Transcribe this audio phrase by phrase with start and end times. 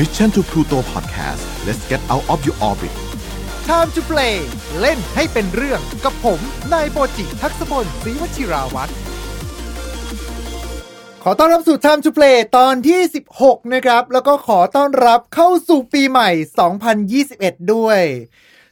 [0.00, 2.94] Mission to Pluto Podcast let's get out of your orbit
[3.70, 4.34] Time to play
[4.80, 6.40] เล่นให้เป็นเรื่องกับผม
[6.72, 8.92] นายโปจิทักษพลศรีวชิราวัตร
[11.22, 13.00] ขอต้อนรับสู่ Time to Play ตอนที่
[13.36, 16.30] 16 นะครับ แล้วก็ขอต้อนรับเข้าสู่ปีใหม่
[17.00, 18.00] 2021 ด้วย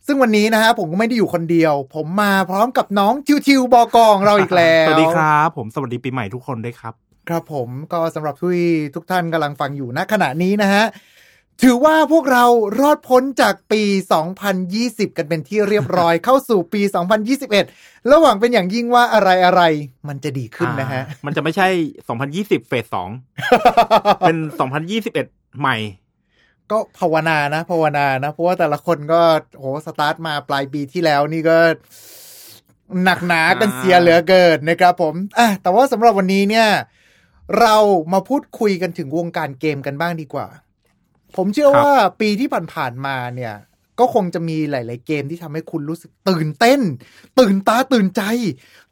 [0.07, 6.95] ซึ่งวันนี้นะฮะผมก็ไม่ได้อยู่คนเดียว ผมมาพร้อมกับน้องทิวทิวบอกองเราอีกแล้ว สวัสดีครับ ผมสวัสดีปีใหม่ทุกคนด้วยครับ
[7.29, 8.61] ครับผมก็สำหรับทุย
[8.95, 10.85] ทุกท่านกำลังฟังอยู่ณขณะนี้นะฮะ
[11.63, 12.45] ถือว่าพวกเรา
[12.81, 13.83] รอดพ้นจากปี
[14.51, 16.81] 2020 กันเป็นที่เรียบร้อย เข้าสู่ปี
[17.47, 19.63] 2021 ระหว่างเป็นอย่างยิ่งว่าอะไรอะไร
[20.09, 21.69] มันจะดีขึ้นนะฮะอ่ามันจะไม่ใช่
[22.19, 23.11] 2020 เฟสสอง
[24.21, 24.37] เป็น
[24.99, 25.77] 2021 ใหม่
[26.71, 29.21] ก็ภาวนานะ ภาวนานะ เพราะว่าแต่ละคนก็
[29.59, 31.59] โหสตาร์ทมาปลายปีที่แล้วนี่ก็
[33.05, 36.69] หนักหนากันเสียเหลือเกินนะครับผมอะแต่ว่าสำหรับวันนี้เนี่ย
[37.61, 37.77] เรา
[38.13, 40.47] มาพูดคุยกันถึงวงการเกมกันบ้างดีกว่า
[41.39, 43.55] ผมเชื่อครับว่าปีที่ผ่านๆมาเนี่ย
[44.01, 46.81] ก็คงจะมีหลาย ๆ เกมที่ทำให้คุณรู้สึกตื่นเต้น
[47.39, 48.23] ตื่นตาตื่นใจ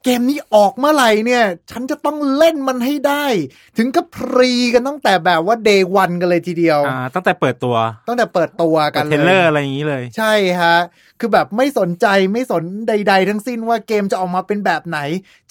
[0.04, 3.26] เกมนี้ออกเมื่อไหร่เนี่ย ฉันจะต้องเล่นมันให้ได้
[3.78, 7.76] ถึงกับพรีกันตั้งแต่แบบว่าเดย์วันกันเลยทีเดียวอ่าตั้งแต่เปิดตัว
[8.08, 10.76] ตั้งแต่เปิดตัวกันเทรลเลอร์อะไรอย่างนี้เลย ใช่ฮะ
[11.20, 14.98] คือแบบไม่สนใจไม่สนใด ๆ ทั้งสิ้นว่าเกมจะออกมาเป็นแบบไหน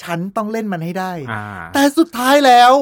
[0.04, 2.74] ฉันต้องเล่นมันให้ได้อ่าแต่สุดท้ายแล้ว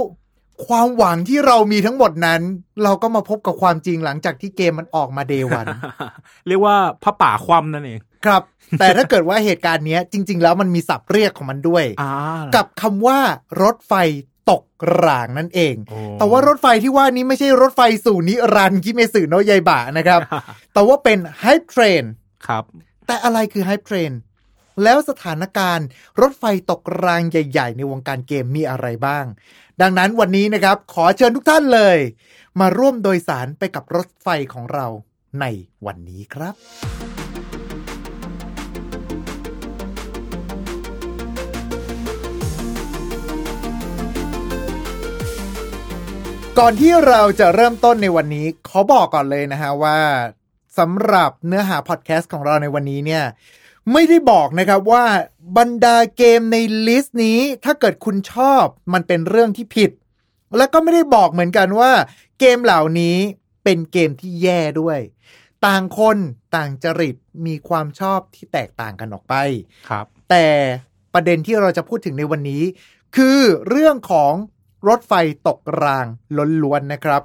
[0.68, 2.42] ความหวังที่เรามีทั้งหมดนั้น
[2.84, 5.66] เราก็มาพบกับความจริงหลังจากที่เกมมันออกมาเดวัน
[6.48, 8.42] เรียกว่าพระป่าคว่ำนั่นเองครับ
[8.80, 12.14] แต่ถ้าเกิดว่าเหตุการณ์เนี้ยจริง ๆ แล้วมันมีศัพท์เรียกของมันด้วยอ่า
[12.56, 13.20] กับคำว่า
[13.62, 13.94] รถไฟ
[14.52, 14.64] ตก
[15.04, 20.20] รางนั่นเองโอ้แต่ว่ารถไฟที่ว่านี้ไม่ใช่รถไฟสู่นิรันดร์คิเมสึโนะยายบะนะครับ
[20.74, 22.04] แต่ว่าเป็น Hype Train
[22.48, 22.64] ครับ
[23.08, 24.12] แต่อะไรคือ Hype Train
[24.84, 25.88] แล้วสถานการณ์
[26.22, 29.26] รถไฟตกรางใหญ่ ๆ ในวงการเกมมีอะไรบ้าง
[29.82, 31.98] ดังนั้นวันนี้นะครับขอเชิญทุกท่านเลย
[32.60, 34.88] มาร่วมโดยสารไปกับรถไฟของเรา
[35.42, 35.46] ใน
[35.86, 36.56] วันนี้ครับ
[46.60, 50.00] ก่อนที่เราจะเริ่มต้นในวันนี้ ขอบอกก่อนเลยนะฮะว่า
[50.80, 53.24] สำหรับเนื้อหาพอดแคสต์ของเราในวันนี้เนี่ย
[53.92, 55.06] ไม่ได้บอกนะครับว่า
[55.58, 56.58] บรรดาเกมใน
[56.88, 59.92] list นี้ ถ้าเกิดคุณชอบมันเป็นเรื่องที่ผิด
[60.58, 61.92] แล้วก็ไม่ได้บอกเหมือนกันว่า
[62.40, 63.18] เกมเหล่านี้
[63.64, 65.00] เป็นเกมที่แย่ด้วย
[65.66, 66.18] ต่างคน
[66.56, 69.36] ต่างจริตมีความชอบที่แตกต่างกันออกไป
[69.90, 70.48] ครับ แต่
[71.14, 72.64] ประเด็นที่เราจะพูดถึงในวันนี้
[73.16, 73.40] คือ
[73.70, 74.34] เรื่องของ
[74.88, 75.14] รถไฟ
[75.48, 76.06] ตกราง
[76.64, 77.22] ล้วนๆนะครับ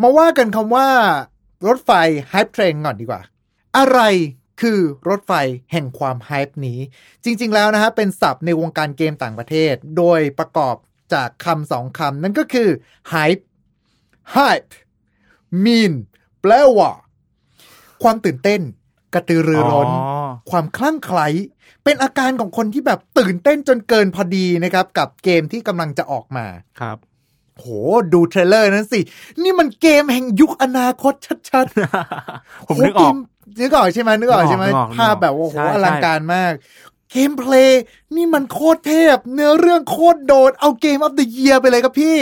[0.00, 0.88] มาว่ากันคำว่า
[1.66, 1.90] รถไฟ
[2.32, 3.22] Hype Train ก่อนดีกว่า
[3.76, 4.00] อะไร
[4.60, 4.78] คือ
[5.08, 5.32] รถไฟ
[5.72, 6.78] แห่งความ Hype นี้
[7.24, 10.76] จริง ๆ แล้วนะฮะเป็นศัพท์ในวงการเกมต่างประเทศ โดยประกอบ
[11.14, 12.68] จากคำสองคำ นั่นก็คือ
[13.12, 13.42] Hype
[14.34, 14.72] Hype
[15.64, 15.92] mean
[16.40, 16.92] แปลว่า
[18.02, 18.60] ความตื่นเต้น
[19.14, 21.26] กระตือรือร้นอ๋อความคลั่งไคล้
[21.84, 26.46] เป็นอาการของคนที่แบบตื่นเต้นจนเกินพอดีนะครับ กับเกมที่กำลังจะออกมา
[26.80, 26.98] ครับ
[27.56, 27.66] โห
[28.12, 29.00] ดู trailer นั้นสิ
[29.42, 31.14] นี่มันเกมแห่งยุคอนาคต
[31.50, 36.52] ชัดๆ ผมโหนึกออกนึกออกใช่ไหมนึกออกใช่ไหมนึกออกนึกออกภาพแบบว่าโหใช่อลังการมาก
[37.10, 37.82] gameplay
[38.16, 42.18] นี่มันโคตรเทพ เนื้อเรื่องโคตรโดด เอา Game of the Year ไปเลยครับพี่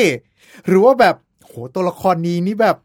[0.66, 1.15] หรือว่าแบบ
[1.47, 2.77] โหตัวละครนี้นี่แบบ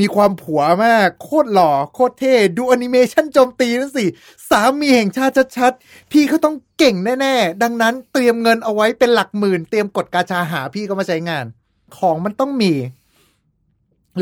[0.00, 4.06] มีความผัวมาก โคตรหล่อ โคตรเท่ ดูแอนิเมชันโจมตีนั่นสิ
[4.50, 11.44] สามีแห่งชาติชัดๆ พี่เขาต้องเก่งแน่ๆ ดังนั้นเตรียมเงินเอาไว้เป็นหลักหมื่น เตรียมกดกาชาหาพี่ก็มาใช้งาน
[11.98, 12.72] ของมันต้องมี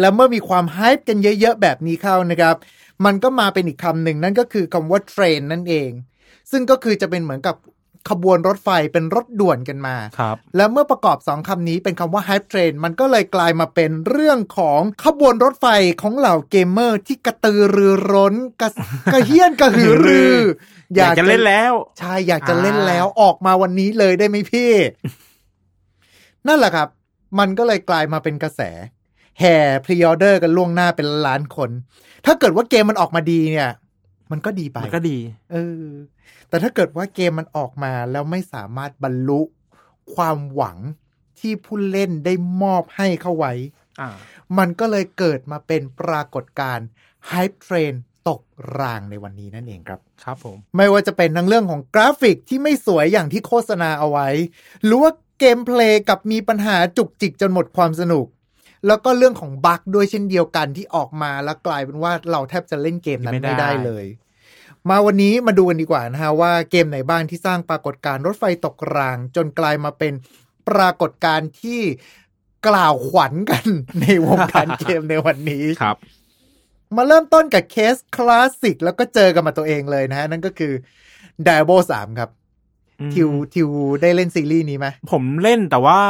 [0.00, 2.56] แล้วเมื่อมีความไฮป์กันเยอะๆแบบนี้เข้านะครับ
[3.04, 5.90] มันก็มาเป็นอีกคำหนึ่งนั่นก็คือคำว่าเทรนนั่นเอง
[6.50, 7.56] ซึ่งก็คือจะเป็นเหมือนกับ
[8.10, 15.66] ขบวนรถไฟเป็นรถด่วนกันมา ครับ แล้วเมื่อประกอบสองคำนี้เป็นคำว่า hype train มันก็เลยกลายมาเป็นเรื่องของขบวนรถไฟ
[16.02, 18.68] ของเหล่าเกมเมอร์ที่กระตือรือร้นกระ
[19.12, 20.36] กระเหี้ยนกระหือรือ
[20.96, 24.72] อยากจะเล่นแล้ว ใช่ อยากจะเล่นอ่าแล้วออกมาวันนี้เลยได้ไหมพี่
[26.46, 26.88] นั่นแหละครับ
[27.38, 28.60] มันก็เลยกลายมาเป็นกระแส
[29.40, 31.70] แห่ pre-order กันล่วงหน้าเป็นล้านคน
[32.26, 33.70] ถ้าเกิดว่าเกมมันออกมาดีเนี่ย
[34.30, 35.18] มันก็ดีไปมันก็ดี
[35.52, 35.84] เออ
[36.48, 39.40] แต่ถ้าเกิดว่าเกมมันออกมาแล้วไม่สามารถบรรลุ
[40.14, 40.78] ความหวัง
[41.40, 43.52] ที่ผู้เล่นได้มอบให้เขาไว้
[44.00, 44.10] อ่า
[44.58, 46.86] มันก็เลยเกิดมาเป็นปรากฏการณ์
[47.30, 47.94] Hype Train
[48.28, 48.40] ตก
[48.78, 54.28] รางในวันนี้นั่นเองครับ ครับผม ไม่ว่าจะเป็นทั้งเรื่องของกราฟิกที่ไม่สวยอย่างที่โฆษณาเอาไว้
[54.84, 58.26] หรือว่า gameplay กลับมีปัญหาจุกจิกจนหมดความสนุก
[58.86, 64.06] แล้วก็เรื่องของ bug ด้วยเช่นเดียวกันที่ออกมาแล้วกลายเป็นว่าเราแทบจะเล่นเกมนั้นไม่ไม่ได้ได้เลย
[64.88, 70.12] มาวันนี้มาดูกันดีกว่านะฮะว่าเกมไหนบ้างที่สร้างปรากฏการณ์รถไฟตกราง จนกลายมาเป็น
[70.68, 71.80] ปรากฏการณ์ที่
[72.68, 73.66] กล่าวขวัญกัน
[74.00, 75.96] ในวงการเกมในวันนี้ครับ
[76.96, 80.72] มาเริ่มต้นกับเคสคลาสสิกแล้วก็เจอกันมาตัวเองเลยนะฮะ นั่นก็คือ
[81.46, 82.39] Diablo 3ครับอืม
[83.14, 83.68] ทิวทิว
[84.02, 86.00] ได้เล่นซีรีส์นี้ไหมผมเล่นแต่ว่า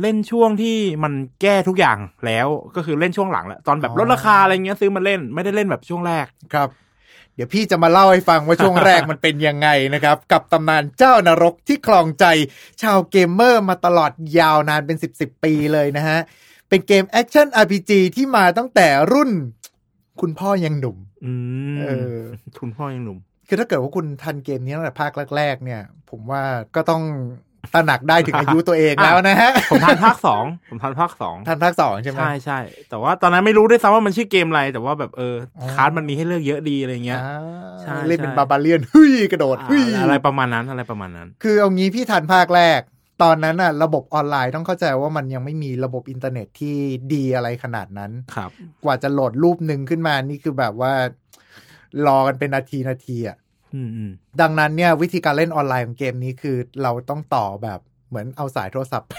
[0.00, 1.12] เล่นช่วงที่มัน
[1.42, 2.46] แก้ทุกอย่างแล้ว
[2.76, 6.68] ก็คือเล่นช่วงหลังแหละตอนแบบลดราคาอะไรเงี้ยซื้อมาเล่นไม่ได้เล่นแบบช่วงแรกครับ
[7.34, 12.24] เดี๋ยวพี่จะมาเล่าให้ฟังว่าช่วงแรกมันเป็นยังไงนะครับ กับตำนานเจ้านรกที่ครองใจ
[12.82, 16.18] ชาวเกมเมอร์มาตลอดยาวนานเป็น 10 ๆ ปีเลยนะฮะ
[16.68, 19.30] เป็นเกมแอคชั่น RPG ที่มาตั้งแต่รุ่น
[20.20, 21.32] คุณพ่อยังหนุ่ม อื
[21.74, 22.18] มเออ
[22.58, 23.18] คุณพ่อยังหนุ่ม
[23.48, 26.42] คือถ้าเกิดว่าคุณทันเกมนี้ตั้งแต่ภาคแรก ๆ เนี่ย ผมว่า
[26.74, 27.02] ก็ต้อง
[27.74, 32.58] ตระหนักได้ถึงอายุตัวเองแล้วนะฮะ ผมทันภาคสองผมทันภาคสองทันภาคสองใช่ไหมใช่ใช่
[32.90, 37.36] แต่ว่าตอนนั้นไม่รู้ด้วยซ้ำว่ามันชื่อเกมอะไร แต่ว่าแบบเออออคาร์ดมันมีให้เลือกเยอะดีอะไรเงี้ยอ่า
[37.80, 42.80] ใช่เล่นเป็นใช่ Barbarian เฮ้ยกระโดดเฮ้ยอ่าอะไรประมาณนั้นอะไรประมาณนั้น คือเอางี้พี่ทันภาคแรก
[43.22, 46.76] ตอนนั้นน่ะระบบออนไลน์ต้องเข้าใจว่ามันยังไม่มีระบบอินเทอร์เน็ตที่
[47.14, 48.50] ดีอะไรขนาดนั้นครับ
[48.84, 50.92] กว่าจะโหลดรูปหนึ่งขึ้นมานี่คือแบบว่า
[52.06, 53.36] รอกันเป็นนาทีนาทีอะ
[53.74, 59.14] อืมอืมดังนั้นเนี่ยวิธีการเล่นออนไลน์ของเกมนี้คือเราต้องต่อแบบเหมือนเอาสายโทรศัพท์ไป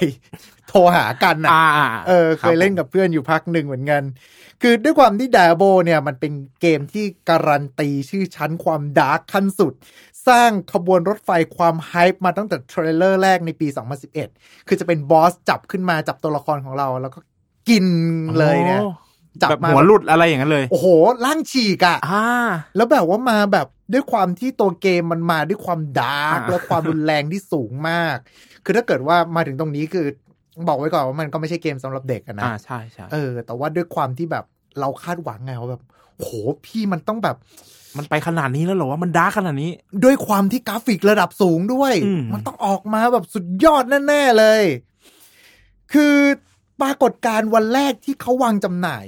[0.68, 4.04] โทรหากันน่ะอ่าอ่าเออเคยเล่นกับเพื่อนอยู่พักหนึ่งเหมือนกัน
[4.62, 9.74] คือด้วยความที่ Diablo เนี่ยมันเป็นเกมที่การันตีชื่อชั้นความ dark ขั้นสุด
[10.28, 13.68] สร้างขบวนรถไฟความ hype มาตั้งแต่ trailer แรกในปี
[14.18, 17.20] 2011 คือจะเป็น boss จับขึ้นมาจับตัวละครของเราแล้วก็
[17.70, 17.86] กิน
[18.40, 18.92] เลยเนี่ยโอ้
[19.42, 20.88] จับแบบมาหัวหลุดอะไรอย่างนั้นเลย โอ้โห
[21.26, 22.26] ร่างฉีกอะอ่า
[22.76, 28.18] แล้วแบบว่ามาแบบด้วยความที่ตัวเกมมันมาด้วยความ dark อ่าและความรุนแรงที่สูงมาก
[28.66, 30.06] คือถ้าเกิดว่ามาถึงตรงนี้คือ
[30.68, 34.46] บอกไว้ก่อนว่ามันก็ไม่ใช่เกมสำหรับเด็กอะนะอ่าใช่ใช่เออ แต่ว่าด้วยความที่แบบ
[34.80, 35.84] เราคาดหวังไงว่าแบบ
[36.18, 36.30] โห
[36.66, 37.36] พี่มันต้องแบบ
[37.98, 39.72] มันไปขนาดนี้แล้วเหรอว่ามัน dark ขนาดนี้
[40.04, 44.64] ด้วยความที่กราฟิกระดับสูงด้วยอืมมันต้องออกมาแบบสุดยอดแน่ๆเลย
[45.94, 46.16] คือ
[46.82, 49.06] ปรากฏการณ์วันแรกที่เขาวางจำหน่าย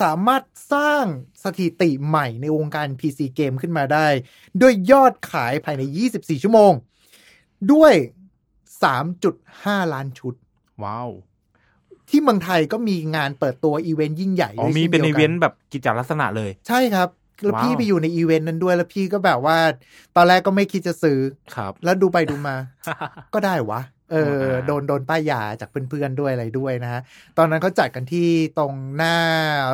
[0.00, 0.42] สามารถ
[0.72, 1.04] สร้าง
[1.44, 4.06] สถิติใหม่ในวงการ PC เกมขึ้นมาได้
[4.60, 5.82] ด้วยยอดขายภายใน
[6.12, 6.72] 24 ชั่วโมง
[7.72, 7.94] ด้วย
[8.92, 10.34] 3.5 ล้านชุด
[10.84, 11.10] ว้าว
[12.08, 17.08] ที่เมืองไทยก็มีงานเปิดตัวอีเวนต์ยิ่งใหญ่อ๋อด้วยใช่มีเป็นดียวกันแบบกิจลักษณะเลย ใช่ครับ
[17.44, 19.58] แล้วว้าวพี่ไปอยู่ในอีเวนต์นั้นด้วย แล้วพี่ก็แบบว่า
[20.16, 21.18] ตอนแรกก็ไม่คิดจะซื้อ
[21.56, 22.56] ครับ แล้วดูไปดูมา
[23.34, 23.80] ก็ได้วะ
[24.12, 27.00] เอออ่าโดนโดนป้ายยาจากเพื่อนๆด้วยอะไรด้วยนะฮะ
[27.38, 29.16] ตอนนั้นเขาจัดกันที่ตรงหน้า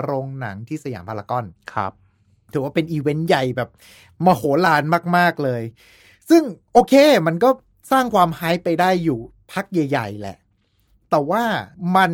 [0.02, 1.44] โรงหนังที่สยามพารากอน
[1.74, 1.92] ครับ
[2.52, 3.70] ถือว่าเป็นอีเวนต์ใหญ่แบบ
[4.24, 4.82] มโหฬาร
[5.16, 5.62] มากๆเลย
[6.30, 6.42] ซึ่ง
[6.72, 6.94] โอเค
[7.26, 7.50] มันก็
[7.92, 9.20] สร้างความ hype ไปได้อยู่
[9.52, 10.38] พักใหญ่ๆแหละ
[11.10, 11.44] แต่ว่า
[11.96, 12.12] มัน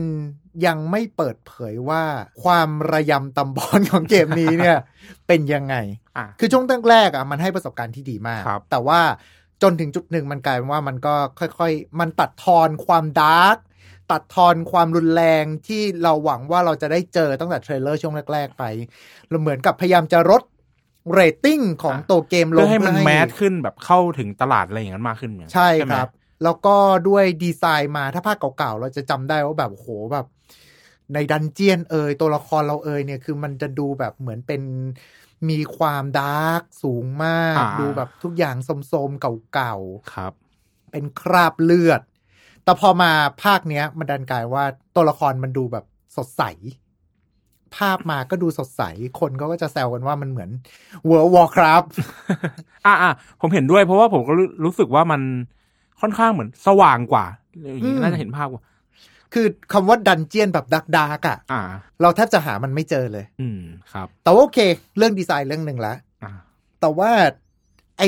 [0.66, 2.02] ยังไม่เปิดเผยว่า
[2.42, 4.78] ความระยำตำบอนของเกมนี้เนี่ย
[5.26, 5.76] เป็นยังไง
[6.16, 9.00] อะคือช่วงแรกๆอะมันให้ประสบการณ์ที่ดีมากครับแต่ว่า
[9.62, 13.56] จนถึงจุดหนึ่งมันกลายเป็นว่ามันก็ค่อยๆ มันตัดทอนความ dark
[14.12, 18.64] ตัดทอนความรุนแรงที่เราหวังว่าเราจะได้เจอตั้งแต่ trailer ช่วงแรก ๆ ไป
[19.28, 20.42] เราเหมือนกับพยายามจะลด
[21.12, 26.10] เรตติ้งของตัวเกมลงเพื่อให้มันเพื่อ massขึ้นแบบเข้าถึงตลาดอะไรอย่างนั้นมากขึ้นเนี่ยใช่ไหมครับ
[26.44, 26.76] แล้วก็
[27.08, 30.26] ด้วยดีไซน์มาถ้าภาคเก่าๆ เราจะจำได้ว่าแบบโหแบบ
[31.14, 34.62] ใน dungeon เอยตัวละครเราเอยเนี่ยคือมันจะดูแบบเหมือนเป็น
[35.50, 38.56] มีความ dark สูงมากอ่าดูแบบทุกอย่าง
[38.88, 39.20] โสมม
[39.52, 39.76] เก่าๆ
[40.14, 42.00] ครับเป็นคราบเลือด
[42.64, 43.12] แต่พอมา
[43.42, 44.64] ภาคเนี้ย มันดันกลายว่า
[44.94, 45.84] ตัวละครมันดูแบบ
[46.16, 46.42] สดใส
[47.76, 48.82] ภาพมาก็ดูสดใส
[49.20, 50.50] คนเขาก็จะแซวกันว่ามันเหมือน
[51.08, 51.90] World Warcraft
[52.86, 55.20] อะอะผมเห็นด้วยเพราะว่าผมก็รู้รู้สึกว่ามัน
[56.00, 57.24] ค่อนข้างเหมือนสว่างกว่า
[57.62, 58.62] อย่างนี้อืมน่าจะเห็นภาพกว่า
[59.34, 61.62] คือคำว่าดันเจียนแบบดักดาร์กอะอ่า
[62.00, 63.60] เราแทบจะหามันไม่เจอเลย อืม
[63.92, 64.58] ครับ แต่ว่าโอเค
[64.96, 65.94] เรื่องดีไซน์เรื่องหนึ่งละ
[66.24, 66.32] อ่า
[66.80, 67.10] แต่ว่า
[67.98, 68.02] ไอ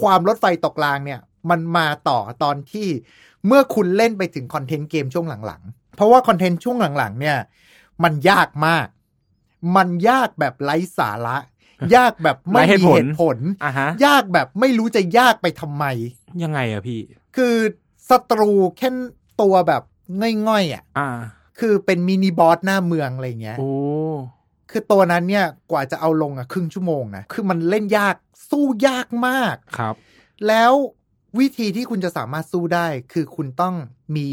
[0.00, 2.88] ความรถไฟตกรางเนี่ย มันมาต่อตอนที่
[3.46, 7.38] เมื่อคุณเล่นไปถึงคอนเทนต์เกมช่วงหลังๆ เพราะว่าคอนเทนต์ช่วงหลังๆ เนี่ย
[8.04, 8.86] มันยากมาก
[9.76, 11.36] มันยากแบบไร้สาระ
[11.96, 15.84] ยากแบบไม่มีเหตุผลอ่าฮะยากแบบไม่รู้จะยากไปทำไม
[16.42, 17.00] ยังไงอะพี่
[17.36, 17.56] คือ
[18.10, 18.90] ศัตรูแค่
[19.40, 19.82] ตัวแบบ
[20.48, 21.08] ง่อยๆอะอ่า
[21.60, 23.70] คือเป็นมินิบอสหน้าเมืองอะไรเงี้ยโอ้
[24.70, 28.14] คือตัวนั้นเนี่ยกว่าจะเอาลงอะครึ่งชั่วโมงนะคือมันเล่นยาก
[28.50, 29.94] สู้ยากมาก ครับ
[30.46, 30.72] แล้ว
[31.38, 33.74] วิธีที่คุณจะสามารถสู้ได้ คือคุณต้อง
[34.16, 34.28] มี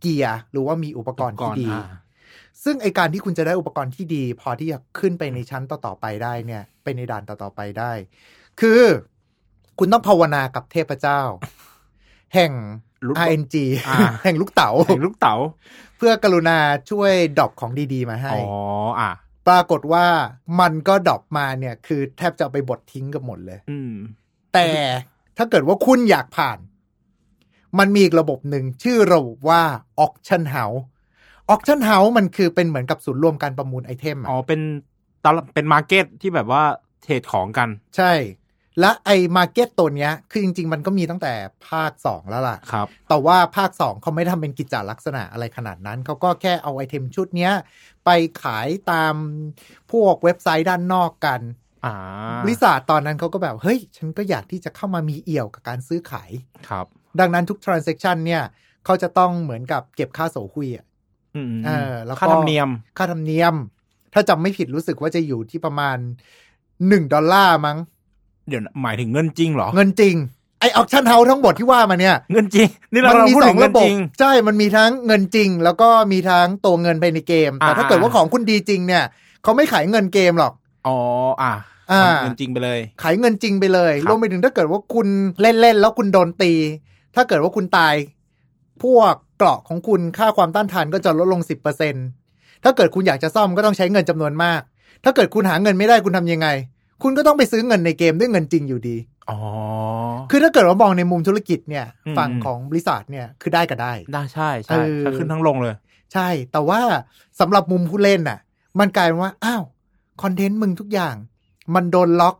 [0.00, 1.84] เกียร์หรือว่ามีอุปกรณ์ที่ดี อ่า
[2.64, 7.92] ซึ่งไอการที่คุณจะได้อุปกรณ์ที่ดี พอที่จะขึ้นไปในชั้นต่อๆไปได้เนี่ยไปในด่านต่อๆไปได้
[8.60, 8.80] คือ
[9.78, 11.20] คุณต้องภาวนากับเทพเจ้า
[12.34, 12.93] แห่งลูก
[13.24, 13.54] RNG
[13.88, 15.34] อ่าแห่งลูกเต๋าเห็นลูกเต๋า
[15.96, 16.58] เพื่อกรุณา
[16.90, 18.44] ช่วยดรอปของดีๆ มาให้ อ๋อ
[19.00, 19.10] อะ
[19.48, 20.06] ปรากฏว่า
[20.60, 23.92] มันก็ drop มาเนี่ยคือแทบจะเอาไปบดทิ้งกันหมดเลย อืม
[24.54, 24.66] แต่
[25.36, 26.58] ถ้าเกิดว่าคุณอยากผ่าน
[27.78, 29.62] มันมีอีกระบบหนึ่งชื่อระบบว่า
[30.04, 30.80] auction house
[31.52, 34.60] auction house มันคือเป็นเหมือนกับศูนย์รวมการประมูล item อะอ๋อเป็น
[35.24, 36.62] ตลาดเป็น market ที่แบบว่า
[37.02, 38.12] trade ของกัน ใช่
[38.80, 41.32] และไอ้ market ตัวเนี้ย คือจริง ๆ มันก็มีตั้งแต่
[41.68, 47.52] ภาค 2 แล้วล่ะครับ แต่ว่าภาค 2 เขาไม่ทำเป็นกิจจาลักษณะอะไรขนาดนั้น เขาก็แค่เอา item ชุดเนี้ย
[48.04, 48.10] ไป
[48.42, 49.14] ขายตาม
[49.92, 51.40] พวกเว็บไซต์ด้านนอกกัน
[51.84, 51.94] อ่า
[52.44, 56.30] บริษัทตอนนั้นเขาก็แบบ เฮ้ย ฉันก็อยากที่จะเข้ามามีเอี่ยวกับการซื้อขาย
[56.68, 56.86] ครับ
[57.20, 58.42] ดังนั้นทุก transaction เนี่ย
[58.84, 60.86] เขาจะต้องเหมือนกับเก็บค่าโสหุยอะ
[61.36, 63.54] อืมเออแล้วก็ค่าธรรมเนียม ค่าธรรมเนียม
[64.14, 65.96] ถ้าจำไม่ผิดรู้สึกว่าจะอยู่ที่ประมาณ
[66.88, 67.78] หนึ่งดอลลาร์มั้ง
[68.48, 70.14] เดี๋ยวนะหมายถึงเงินจริงเหรอ เงินจริง
[70.60, 79.04] ไอออ t ชั่นเฮาทั้งหมดที่ว่ามาเนี่ย เงินจริง นี่เรามัเรามีพูดสอถึงงเงิระนบบจริงใช่ มันมีทั้งเงินจริง แล้วก็มีทั้งตัวเงินภายในเกม แต่อ่าถ้าเกิดว่าของคุณดีจริงเนี่ย
[79.42, 80.52] เขาไม่ขายเงินเกมหรอก
[80.86, 80.98] อ๋อ
[81.42, 81.52] อะ
[81.92, 85.08] อ่าเงินจริงไปเลย ขายเงินจริงไปเลยครับรวมไปถึงถ้าเกิดว่าคุณ
[85.40, 86.52] เล่นๆแล้วคุณโดนตี
[87.16, 87.94] ถ้าเกิดว่าคุณตาย
[88.82, 91.94] พวกเกราะของคุณค่าความต้านทานก็จะลดลงสิบเปอร์เซ็น
[92.64, 94.60] ถ้าเกิดคุณอยากจะซ่อมก็ต้องใช้เงินจำนวนมาก
[95.04, 96.48] ถ้าเกิดคุณหาเงินไม่ได้คุณทำยังไง
[97.04, 98.96] คุณก็ต้องไปซื้อเงินในเกมด้วยเงินจริงอยู่ดี
[99.30, 99.38] อ๋อ
[100.30, 105.74] คือถ้าเกิดว่ามองในมุมธุรกิจเนี่ยอืมฝั่งของบริษัทเนี่ยคือได้ก็ได้ ได้ใช่ใช่เออถ้าขึ้นทั้งลงเลย
[106.12, 106.80] ใช่ แต่ว่า
[107.40, 108.38] สำหรับมุมผู้เล่นน่ะ
[108.78, 109.62] มันกลายเป็นว่าอ้าว
[110.22, 111.14] คอนเทนต์มึงทุกอย่าง
[111.74, 112.36] มันโดนล็อก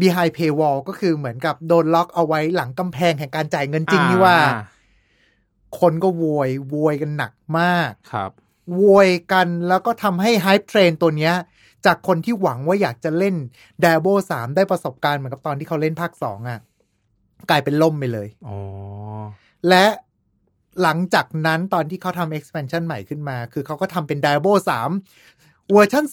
[0.00, 4.60] behind paywall ก็คือเหมือนกับโดนล็อกเอาไว้หลังกำแพงแห่งการจ่ายเงินจริงนี่ว่าอ่
[5.80, 8.30] คนก็โวยโวยกันหนักมาก ครับ
[8.76, 11.34] โวยกันแล้วก็ทำให้ hype train ตัวเนี้ย
[11.86, 13.34] จากคนที่หวังว่าอยากจะเล่น
[13.84, 16.60] d a b o 3ได้ประสบการณ์เหมือนกับตอนที่เขาเล่นภาค2อะ
[17.50, 18.58] กลายเป็นล่มไปเลยอ๋อ
[19.68, 19.84] และ
[20.82, 24.52] หลังจากนั้นตอนที่เขาทำ expansion ใหม่ขึ้นมา คือเขาก็ทำเป็น Diablo
[25.10, 26.04] 3เวอร์ชัน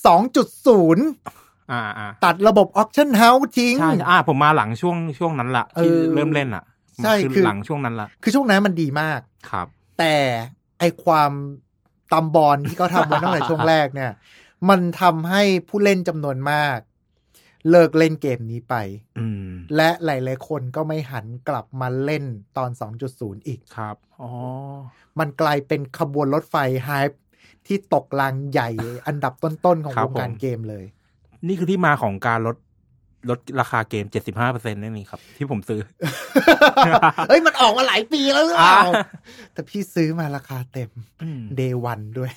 [0.61, 6.63] 2.0อ่าอ่าตัดระบบ auction house ทิ้ง ใช่อ่าผมมาหลังช่วงช่วงนั้นละที่เออเริ่มเล่นอะ
[7.03, 9.19] ใช่คือคือหลังช่วงนั้นละคือช่วงนั้นมันดีมาก
[9.49, 9.67] ครับ
[9.99, 10.15] แต่
[10.79, 11.31] ไอความ
[12.13, 14.11] ตำบอลที่เขาทำมาตั้งแต่ช่วงแรกเนี่ย
[14.69, 16.79] มันทำให้ผู้เล่นจำนวนมาก
[17.69, 18.75] เลิกเล่นเกมนี้ไป
[19.19, 22.23] อืมและหลายๆคนก็ไม่หันกลับมาเล่น
[22.57, 22.69] ตอน
[23.09, 24.31] 2.0 อีกครับอ๋อ
[25.19, 27.19] มันกลายเป็นขบวนรถไฟไฮป์
[27.67, 28.69] ที่ตกรางใหญ่
[29.07, 30.85] อันดับต้น ๆ ของวงการเกมเลย
[31.47, 32.57] นี่คือที่มาของการลด
[33.29, 35.79] ลดราคาเกม 75เปอร์เซ็นต์นั่นเองครับ ที่ผมซื้อ
[37.29, 39.05] เฮ้ย มันออกมาหลายปีแล้วหรือเปล่าอ่า
[39.53, 40.89] แต่พี่ซื้อมาราคาเต็ม
[41.23, 42.31] อืมเดวันด้วย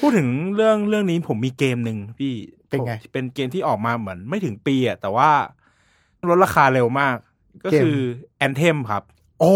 [0.00, 2.34] พูดถึงเรื่องเรื่องนี้ผมมีเกมหนึ่งพี่
[2.68, 5.30] เป็นไงผมเป็นเกมที่ออกมาเหมือน ไม่ถึงปีอะแต่ว่า
[6.28, 7.16] ลดราคาเร็วมาก
[7.64, 7.96] ก็คือ
[8.38, 9.02] Anthem ครับ
[9.40, 9.52] โอ้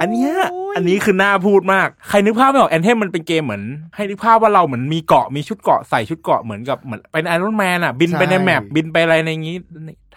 [0.00, 0.32] อันเนี้ย
[0.76, 3.62] อันนี้คือน่าพูดมาก ใครนึกภาพไม่ออก Anthem มันเป็นเกมเหมือน
[3.94, 9.56] ให้นึกภาพว่าเราเหมือนมีเกาะมีชุดเกราะใส่ชุดเกราะเหมือนกับเหมือนเป็น Iron Man อะ บินไปใน map บินไปอะไรในงี้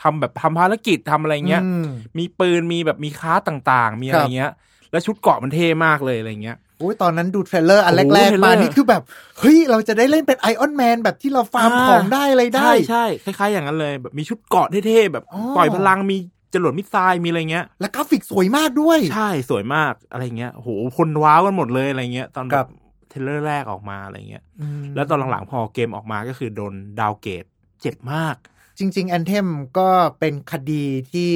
[0.01, 4.51] ทำแบบทำภารกิจทำอะไรเงี้ยอืมมีปืนมีแบบมีค้าต่างๆ มีอะไรครับเงี้ย
[4.91, 9.01] แล้วชุดเกราะมันเท่มากเลยอะไรเงี้ยโอ้ยตอนนั้นดู trailer อันโอ้โห trailer นี่คือแบบ
[9.39, 16.17] เฮ้ย เราจะได้เล่นเป็น Iron Man แบบที่เราฟาร์มอ่าของได้อะไรได้ ใช่ใช่คล้ายๆอย่างนั้นเลยแบบมีชุดเกราะเท่ๆแบบอ๋อปล่อยพลังมี
[16.53, 22.69] จรวด missile มีอะไรเงี้ย และกราฟิกสวยมากด้วย ใช่สวยมากอะไรเงี้ยโหคนว้าวกันหมดเลยอะไรเงี้ย ตอนคแบรับบ
[23.09, 27.43] เทรลเลอร์แรกออกมาอะไรเงี้ยอืมแล้วตอนหลังๆพอเกมออกมาก็คือโดน downgrade
[27.81, 28.35] เจ็บมาก
[28.79, 29.47] จริง ๆ Anthem
[29.79, 31.31] ก็เป็นคดีที่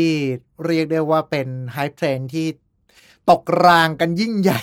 [0.66, 2.48] เรียกได้ว่าเป็น hype train ที่
[3.32, 4.62] ตกรางกันยิ่งใหญ่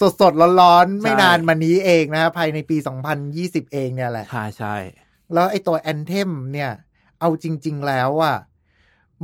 [0.00, 2.76] สดสดๆร้อนๆ ไม่ใช่นานมานี้เองนะ ภายในปี
[3.24, 4.76] 2020 เองเนี่ยแหละใช่ใช่
[5.34, 6.70] แล้วไอ้ตัว Anthem เนี่ย
[7.20, 8.36] เอาจริง ๆ แล้วอะ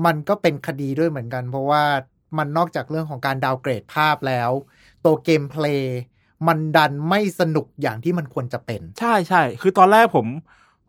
[0.04, 1.84] มันก็เป็นคดีด้วยเหมือนกัน เพราะว่า
[2.38, 4.50] มันนอกจากเรื่องของการ downgrade ภาพแล้ว
[5.04, 5.98] ตัว gameplay
[6.48, 10.26] มันดันไม่สนุกอย่างที่มันควรจะเป็น ใช่ใช่คือตอนแรกผม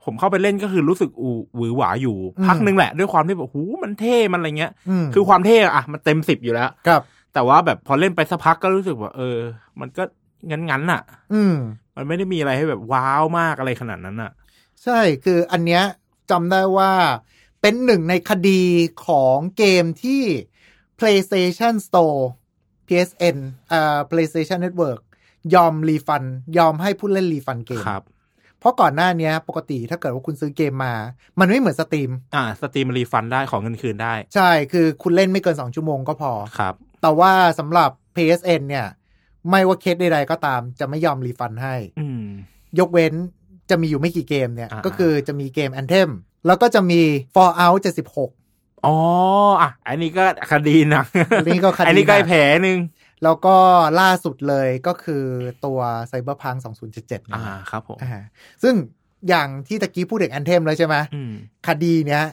[0.03, 7.01] ผมเข้าไปเล่นก็คือรู้สึกอูหวือหวาอยู่อืมพักหนึ่งแหละ ด้วยความที่แบบหูยมันเท่มันอะไรเงี้ยอืมคือความเท่อะมันเต็มสิบอยู่แล้วครับ
[7.33, 9.37] แต่ว่าแบบพอเล่นไปสักพักก็รู้สึกว่า เออ
[9.79, 10.03] มันก็
[10.49, 11.01] งั้นๆน่ะ
[11.33, 11.55] อืม
[11.95, 14.31] มันไม่ได้มีอะไรให้แบบว้าวมากอะไรขนาดนั้นน่ะ
[14.83, 15.83] ใช่คืออันเนี้ย
[16.31, 16.91] จำได้ว่า
[17.61, 18.61] เป็นหนึ่งในคดี
[19.07, 20.23] ของเกมที่
[20.99, 22.21] PlayStation Store
[22.87, 23.37] PSN
[23.71, 25.01] อ่า PlayStation Network
[25.55, 26.23] ยอมรีฟัน
[26.57, 28.03] ยอมให้ผู้เล่นรีฟันเกมครับ
[28.59, 30.93] เพราะก่อนหน้าเนี้ยปกติถ้าเกิดว่าคุณซื้อเกมมา
[31.39, 38.87] มันไม่เหมือนสตรีม อ่า Steam refund ได้ของเงินคืนได้ ใช่ คือคุณเล่นไม่เกิน 2 ชั่วโมงก็พอ ครับ แต่ว่าสำหรับ PSN เนี่ย
[39.49, 42.23] ไม่ว่าเคสใดๆก็ตามจะไม่ยอม refund ให้อืม
[42.79, 43.13] ยกเว้น
[43.69, 46.09] จะมีอยู่ไม่กี่เกมเนี่ยอ่าก็คือจะมีเกม Anthem
[46.45, 47.01] แล้วก็จะมี
[47.35, 47.79] Fallout
[48.31, 48.95] 76 อ๋อ
[49.61, 51.03] อะ อันนี้ก็คดีหนัก
[51.37, 52.79] อันนี้ก็คดีหนักอันนี้ก็ไอ้แผลหนึ่ง
[53.23, 53.55] แล้วก็
[53.99, 55.23] ล่าสุดเลยก็คือ
[55.65, 55.79] ตัว
[56.11, 56.57] Cyberpunk
[56.95, 58.21] 2077นะอ่าครับผมอ่า
[58.63, 58.75] ซึ่ง
[59.29, 61.31] อย่างที่ตะกี้พูดถึง Anthem แล้วใช่ไหมอืม
[61.67, 62.23] คดีเนี้ย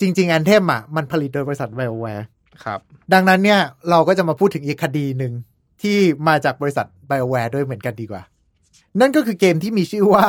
[0.00, 2.24] จริงๆ Anthem อะ มันผลิตโดยบริษัท Bioware
[2.64, 2.80] ครับ
[3.12, 5.32] ดังนั้นเนี่ยเราก็จะมาพูดถึงอีกคดีหนึ่ง
[5.82, 5.98] ที่
[6.28, 8.22] มาจากบริษัท BioWare ด้วยเหมือนกันดีกว่า
[9.00, 10.26] นั่นก็คือเกมที่มีชื่อว่า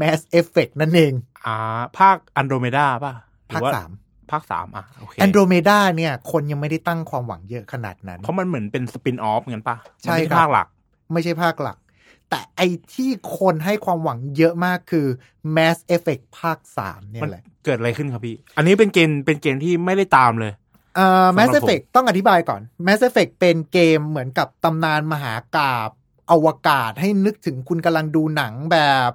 [0.00, 1.12] Mass Effect นั่นเอง
[1.46, 1.56] อ่า
[1.98, 3.12] ภาคอันโดเมดาป่ะ
[3.48, 3.90] หรืภาคอว่สาม
[4.30, 10.66] ภาคสามอะ โอเค Andromeda เนี่ย คนยังไม่ได้ตั้งความหวังเยอะขนาดนั้น เพราะมันเหมือนเป็นสปินออฟเงี้ยป่ะ ใช่มันไม่ครับภาคหลัก
[11.12, 11.76] ไม่ใช่ภาคหลัก
[12.30, 12.60] แต่ไอ
[12.94, 15.06] ที่คนให้ความหวังเยอะมากคือ
[15.56, 20.52] Mass Effect ภาคสามเนี่ยมันแหละ เกิดอะไรขึ้นครับพี่ อันนี้เป็นเกมเป็นเกมที่ไม่ได้ตามเลย
[20.96, 25.90] เอ่อ Mass สำหรับผม Effect ต้องอธิบายก่อน Mass Effect เป็นเกมเหมือนกับตำนานมหากาบ
[26.32, 28.78] อวกาศให้นึกถึงคุณกำลังดูหนังแบ
[29.08, 29.10] บ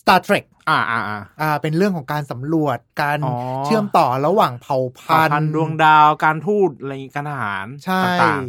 [0.00, 8.40] Star Trek อ่าอ่าอ่าอ่าเป็นเรื่องของการสำรวจการอ๋อเชื่อมต่อระหว่างเผ่าพัพันนธุ์ดวงดาวการทูตอะไรการทหารใช่ต่าง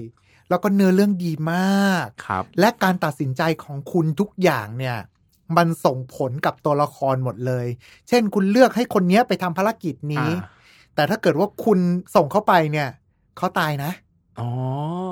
[0.49, 4.97] แล้วก็เนื้อเรื่องดีมากๆครับ และการตัดสินใจของคุณทุกอย่างเนี่ย
[5.57, 7.67] มันส่งผลกับตัวละครหมดเลย
[8.09, 10.53] เช่นคุณเลือกให้คนเนี้ยไปทำภารกิจนี้อ่า
[10.95, 11.79] แต่ถ้าเกิดว่าคุณ
[12.15, 12.89] ส่งเข้าไปเนี่ย
[13.37, 13.91] เขาตายนะ
[14.39, 14.49] อ๋อ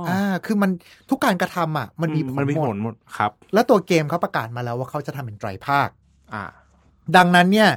[0.10, 0.72] อ่า คือมัน
[1.10, 5.90] ทุกการกระทำอะ มันมีผลมันมีหมผดลหมดครับ และตัวเกมเขาประกาศมาแล้วว่าเขาจะทำเป็นไตรภาค
[6.34, 6.44] อ่า
[7.16, 7.70] ดังนั้นเนี่ย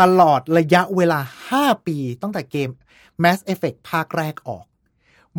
[0.00, 1.20] ตลอดระยะเวลา
[1.52, 2.68] 5 ปีตั้งแต่เกม
[3.22, 4.64] Mass Effect ภาคแรกออก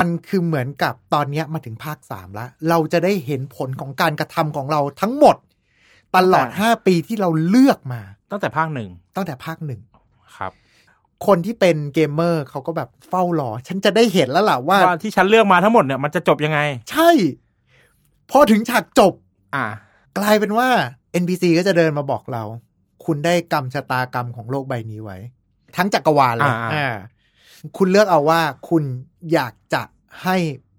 [0.02, 5.36] ันคือเหมือนกับตอนเนี้ยมาถึงภาค 3 แล้ว เราจะได้เห็นผลของการกระทำของเราทั้งหมด
[6.16, 9.80] ตลอดตั้งแต่5ปีที่เราเลือกมา ตั้งแต่ภาคหนึ่งตั้งแต่ภาคหนึ่ง
[10.36, 10.52] ครับ
[11.26, 17.10] คนที่เป็นเกมเมอร์เขาก็แบบเฝ้ารอ ฉันจะได้เห็นแล้วล่ะว่าว่าที่ฉันเลือกมาทั้งหมดเนี่ยมันจะจบยังไง ใช่
[18.30, 19.12] พอถึงฉากจบ
[19.54, 19.64] อ่า
[20.18, 20.68] กลายเป็นว่า
[21.22, 22.42] NPC ก็จะเดินมาบอกเรา
[23.04, 25.18] คุณได้กรรมชะตากรรมของโลกใบนี้ไว้
[25.76, 26.94] ทั้งจักรวาลเลยอ่าอ่า
[27.76, 28.84] คุณเลือกเอาว่าคุณ
[29.32, 29.82] อยากจะ
[30.22, 30.36] ให้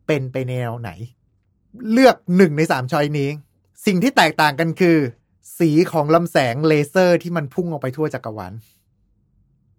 [0.07, 0.89] เป็นไปแนวไหน
[1.91, 3.29] เลือกหนึ่งในสามช้อยนี้
[3.85, 4.97] สิ่งที่แตกต่างกันคือ
[5.59, 8.53] สีของลำแสงเลเซอร์ที่มันพุ่งออกไปทั่วจักรวาล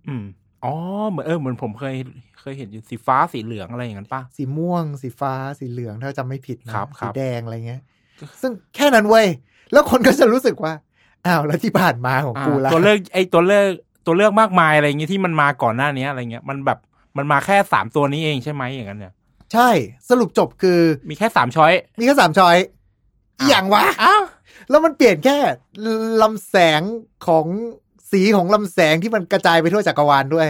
[0.08, 0.24] อืม
[0.64, 0.74] อ๋อ
[1.10, 1.94] เหมือนเออเหมือนผมเคย
[2.40, 7.82] เคยเห็นอยู่สีฟ้าสีเหลืองอะไรอย่างนั้นป่ะ สีม่วง สีฟ้าสีเหลืองถ้าจำไม่ผิดนะครับครัสีบแดงอะไรเงี้ย
[8.40, 9.26] ซึ่งแค่นั้นเว้ย
[9.72, 10.72] แล้วคนก็จะรู้สึกว่า
[11.26, 13.66] อ้าวแล้วที่ผ่านมาของอ่ากูล่ะตัวเลือกไอ้ตัวเลือก
[14.06, 16.78] ตัวเลือกมากมายอะไรอย่างงี้ที่มันมาก่อนหน้านี้อะไรเงี้ยมันแบบ
[17.16, 19.12] มันมาแค่สามตัวนี้เองใช่ไหมอย่างนั้นเนี่ย
[19.52, 19.68] ใช่
[20.08, 22.56] สรุปจบคือมีแค่สามช้อยมีแค่สามช้อย
[23.40, 24.22] อหย่างวะอ้าว
[24.70, 25.38] แล้วมันเปลี่ยนแค่
[26.22, 26.82] ลำแสง
[27.26, 27.46] ของ
[28.12, 30.48] สีของลำแสงที่มันกระจายไปทั่วจักรวาลด้วย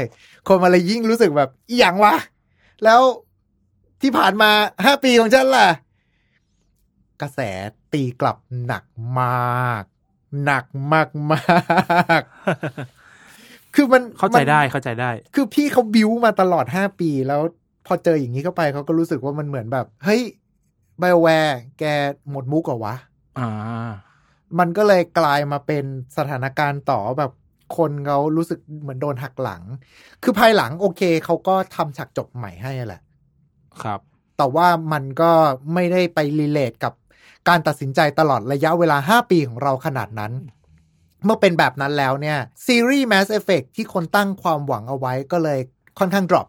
[0.49, 2.15] คนมาเลยยิ่งรู้สึกแบบอหย่างวะ
[2.85, 3.01] แล้ว
[4.03, 4.51] ที่ผ่านมา
[4.85, 5.69] ห้าปีของฉันล่ะ
[7.23, 7.41] กระแส
[7.93, 8.85] ตีกลับหนัก
[9.21, 9.85] มาก
[10.45, 17.41] หนักมากมากๆคือมันเข้าใจมันได้เข้าใจได้ คือพี่เขาบิวมาตลอดห้าปีแล้ว
[17.87, 20.23] พอเจออย่างนี้เข้าไปเขาก็รู้สึกว่ามันเหมือนแบบ เฮ้ย
[20.99, 21.85] ไบโอแวร์แก
[22.31, 22.95] หมดมุกเหรอวะ
[23.39, 23.49] อ่า
[24.59, 25.85] มันก็เลยกลายมาเป็น
[26.17, 27.33] สถานการณ์ต่อแบบ
[27.77, 29.63] คนเขารู้สึกเหมือนโดนหักหลัง
[30.23, 33.01] คือภายหลังโอเคเขาก็ทำฉากจบใหม่ให้แหละ
[33.83, 34.01] ครับ
[34.39, 35.31] แต่ว่ามันก็
[35.75, 36.93] ไม่ได้ไปรีเลทกับ
[37.49, 40.33] การตัดสินใจตลอดระยะเวลา 5 ปีของเราขนาดนั้น
[41.25, 45.59] เมื่อเป็นแบบนั้นแล้วเนี่ย ซีรีส์ Mass Effect ที่คนตั้งความหวังเอาไว้ก็เลย
[45.99, 46.47] ค่อนข้าง drop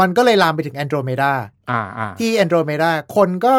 [0.00, 1.32] มันก็เลยลามไปถึง Andromeda
[1.70, 3.56] อ่าอ่าที่ Andromeda คนก็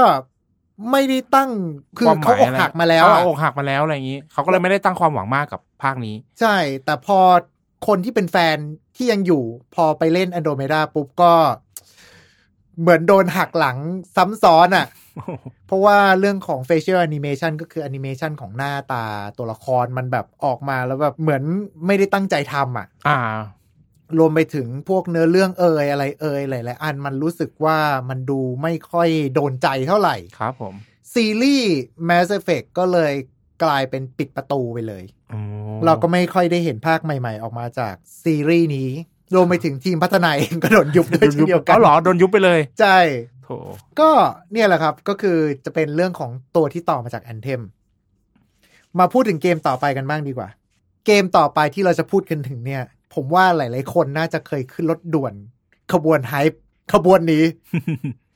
[0.91, 1.51] ไม่ได้ตั้ง
[1.97, 7.19] คือความหเขามายอกหักมาแล้วอ่อะอกหักมาแล้วอะไรอย่างนี้เขาก็เลยไม่ได้ตั้งความหวังมากกับภาคนี้ ใช่ แต่พอ
[7.88, 8.57] คนที่เป็นแฟน
[8.95, 9.43] ที่ยังอยู่
[9.75, 11.33] พอไปเล่น Andromeda ปุ๊บก็
[12.81, 13.77] เหมือนโดนหักหลัง
[14.15, 14.88] ซ้ำซ้อนอะ่ะ
[15.67, 19.05] เพราะว่าเรื่องของ facial animation ก็คือ animation ของหน้าตา
[19.38, 21.43] ตัวละครมันแบบออกมาแล้วแบบเหมือน
[21.85, 23.17] ไม่ได้ตั้งใจทำอะ อ่า
[24.20, 27.78] รวมไปถึงพวกเนื้อเรื่องเอ่ยอะไรเอ่ยหลายๆอันมันรู้สึกว่า
[28.10, 30.74] มันดูไม่ค่อยโดนใจเท่าไหร่ครับผม
[31.13, 31.72] ซีรีส์
[32.08, 33.13] Mass Effect ก็เลย
[33.63, 35.41] กลายเป็นปิดประตูไปเลยอ๋อ
[35.86, 38.89] เราก็ไม่ค่อยได้เห็นภาคใหม่ ๆ ออกมาจากซีรีส์นี้
[39.36, 42.98] รวมไปถึงทีมพัฒนาเองก็โดนยุบด้วยเช่นเดียวกันเอาเหรอโดนยุบไปเลย ใช่
[43.44, 43.50] โถ
[44.00, 44.10] ก็
[44.52, 47.62] เนี่ยแหละครับก็คือจะเป็นเรื่องของตัวที่ต่อมาจาก Anthem
[49.00, 50.50] มาพูดถึงเกมต่อไปกันบ้างดีกว่า
[51.06, 52.84] เกมต่อไปที่เราจะพูดกันถึงเนี่ย
[53.15, 55.34] ผมว่าหลาย ๆ คนน่าจะเคยขึ้นรถด่วน
[55.93, 56.60] ขบวนไฮป์
[56.93, 57.45] ขบวนนี้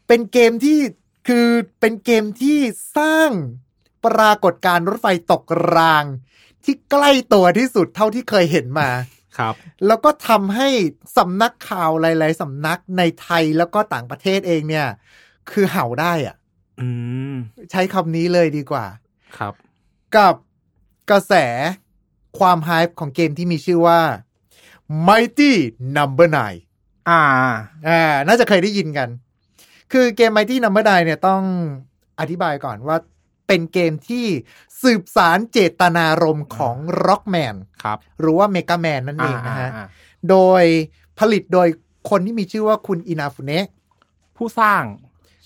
[0.07, 0.79] เป็นเกมที่
[1.27, 1.47] คือ
[1.79, 2.59] เป็นเกมที่
[2.97, 3.31] สร้าง
[4.05, 5.43] ปรากฏการณ์รถไฟตก
[5.75, 6.05] ราง
[6.63, 8.89] ที่ใกล้ตัวที่สุดเท่าที่เคยเห็นมา
[9.37, 9.53] ครับ
[9.87, 10.69] แล้วก็ทำให้
[11.17, 14.87] สำนักข่าวหลาย ๆสำนักในไทยแล้วก็ต่างประเทศเองเนี่ย
[15.51, 16.35] คือเห่าได้อะ
[16.79, 16.87] อื
[17.33, 17.35] ม
[17.71, 18.85] ใช้คำนี้เลยดีกว่า
[19.37, 19.53] ครับ
[20.15, 20.35] กับ
[21.11, 21.33] กระแส
[22.39, 23.99] ความไฮป์ของเกมที่มีชื่อว่า
[25.07, 25.53] Mighty
[25.97, 26.27] Number
[26.69, 27.21] 9อ่า
[27.87, 29.09] อ่าน่าจะเคยได้ยินกัน
[29.91, 31.41] คือเกม Mighty Number 9เนี่ยต้อง
[32.19, 32.97] อธิบายก่อนว่า
[33.47, 34.25] เป็นเกมที่
[34.81, 36.75] สืบสารเจตนารมณ์ของ
[37.07, 39.87] Rockman ครับหรือว่า Mega Man นั่นเองนะฮะอ่าอ่า
[40.29, 40.63] โดย
[41.19, 41.67] ผลิตโดย
[42.09, 43.67] คนที่มีชื่อว่าคุณอินาฟุเนะ
[44.37, 44.83] ผู้สร้าง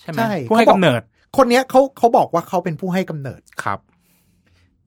[0.00, 1.02] ใช่ไหมใช่ผู้ให้เขาบอกกำเนิด
[1.36, 3.78] คนเนี้ยเขาเขาบอกว่าเขาเป็นผู้ให้กำเนิดครับ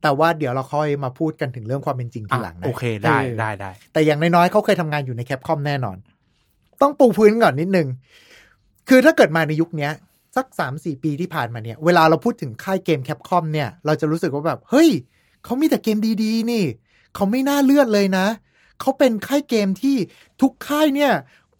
[0.07, 5.97] แต่ว่าเดี๋ยวเราค่อยมาพูดกันถึงเรื่องความเป็นจริงทีอะหลังนะโอเคได้ออได้ได้แต่อย่างน้อยๆเขาเคยทำงานอยู่ในแคปคอมแน่นอน
[6.81, 7.87] ต้องปูพื้นก่อนนิดนึง
[8.89, 9.91] คือถ้าเกิดมาในยุคเนี้ย
[10.35, 14.89] สักสามสี่ปีที่ผ่านมาเนี่ย เวลาเราพูดถึงค่ายเกมแคปคอมเนี่ย เราจะรู้สึกว่าแบบ เฮ้ย
[15.43, 16.63] เขามีแต่เกมดีๆ นี่
[17.15, 18.27] เขาไม่น่าเลือดเลยนะ
[18.81, 19.97] เขาเป็นค่ายเกมที่
[20.41, 21.11] ทุกค่ายเนี่ย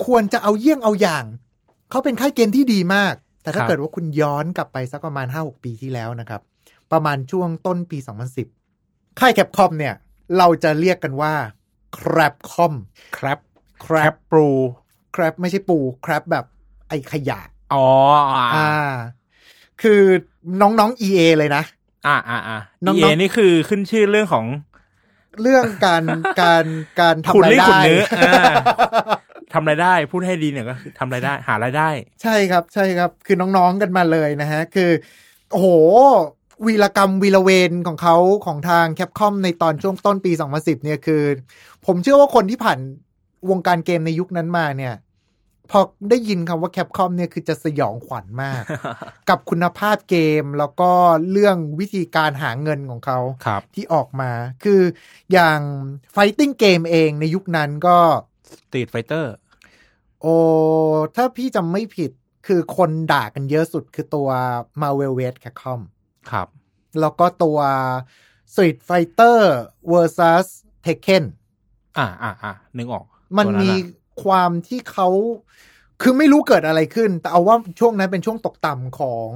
[0.05, 1.23] ควรจะเอาเยี่ยงเอาอย่าง
[1.89, 3.13] เขาเป็นค่ายเกมที่ดีมาก
[3.47, 6.41] แต่ถ้าครับเกิดว่าคุณย้อนกลับไปสักประมาณห้าหกปีที่แล้วนะครับ
[6.91, 7.97] ประมาณช่วงต้นปี
[8.59, 9.95] 2010 ค่ายแคปคอมเนี่ย
[10.37, 11.33] เราจะเรียกกันว่า
[11.97, 12.73] ครับคอม
[13.17, 13.39] ครับ
[13.83, 14.49] คครัรับบปรู
[15.15, 16.45] ครับไม่ใช่ปูครับแบบ
[16.89, 17.39] ไอขยะ
[17.73, 17.87] อ๋อ
[18.35, 18.69] อ่าอ่า
[19.81, 20.01] คือ
[20.61, 21.63] น้องๆ EA เลยนะ
[22.07, 24.45] อ่าอ่าอ่าน้องๆเอนี่คือขึ้นชื่อเรื่องของ
[25.41, 26.03] เรื่องการ
[26.41, 26.65] การ
[26.99, 28.43] การขุดทำรายลิ้นได้ขุดเนื้ออ่า
[29.53, 31.89] ทำรายได้ พูดให้ดีเนี่ยก็คือทำรายได้ หารายได้
[32.21, 34.91] ใช่ครับ ใช่ครับ คือน้องๆกันมาเลยนะฮะ คือ
[35.51, 35.67] โอ้โห
[36.65, 41.23] วีรกรรมวีรเวรของเขาของทาง Capcom ในตอนช่วงต้นปี 2010 เนี่ยคือ
[41.85, 42.79] ผมเชื่อว่าคนที่ผ่าน
[43.49, 44.95] วงการเกมในยุคนั้นมาเนี่ย
[45.71, 48.63] พอได้ยินคำว่า Capcom เนี่ยคือจะสยองขวัญมาก
[49.29, 50.91] กับคุณภาพเกมแล้วก็
[51.31, 54.31] เรื่องวิธีการหาเงินของเขาครับที่ออกมา
[54.63, 54.81] คือ
[55.33, 55.59] อย่าง
[56.11, 57.97] fighting game เองในยุคนั้นก็
[58.51, 59.33] Street Fighter
[60.21, 60.35] โอ้
[61.15, 62.11] ถ้าพี่จำไม่ผิด
[62.47, 64.27] คือคนด่ากันเยอะสุดคือตัว
[64.81, 65.81] Marvel vs Capcom
[66.31, 66.47] ครับ
[67.01, 67.59] แล้วก็ตัว
[68.53, 69.39] Street Fighter
[69.91, 70.47] vs
[70.85, 71.23] Tekken
[71.97, 73.05] อ่าอ่าอ่านึกออก
[73.37, 73.77] มันตัวมีอะ
[74.23, 75.09] ความที่เขา
[76.01, 79.29] คือไม่รู้เกิดอะไรขึ้น แต่เอาว่าช่วงนั้นเป็นช่วงตกต่ำของ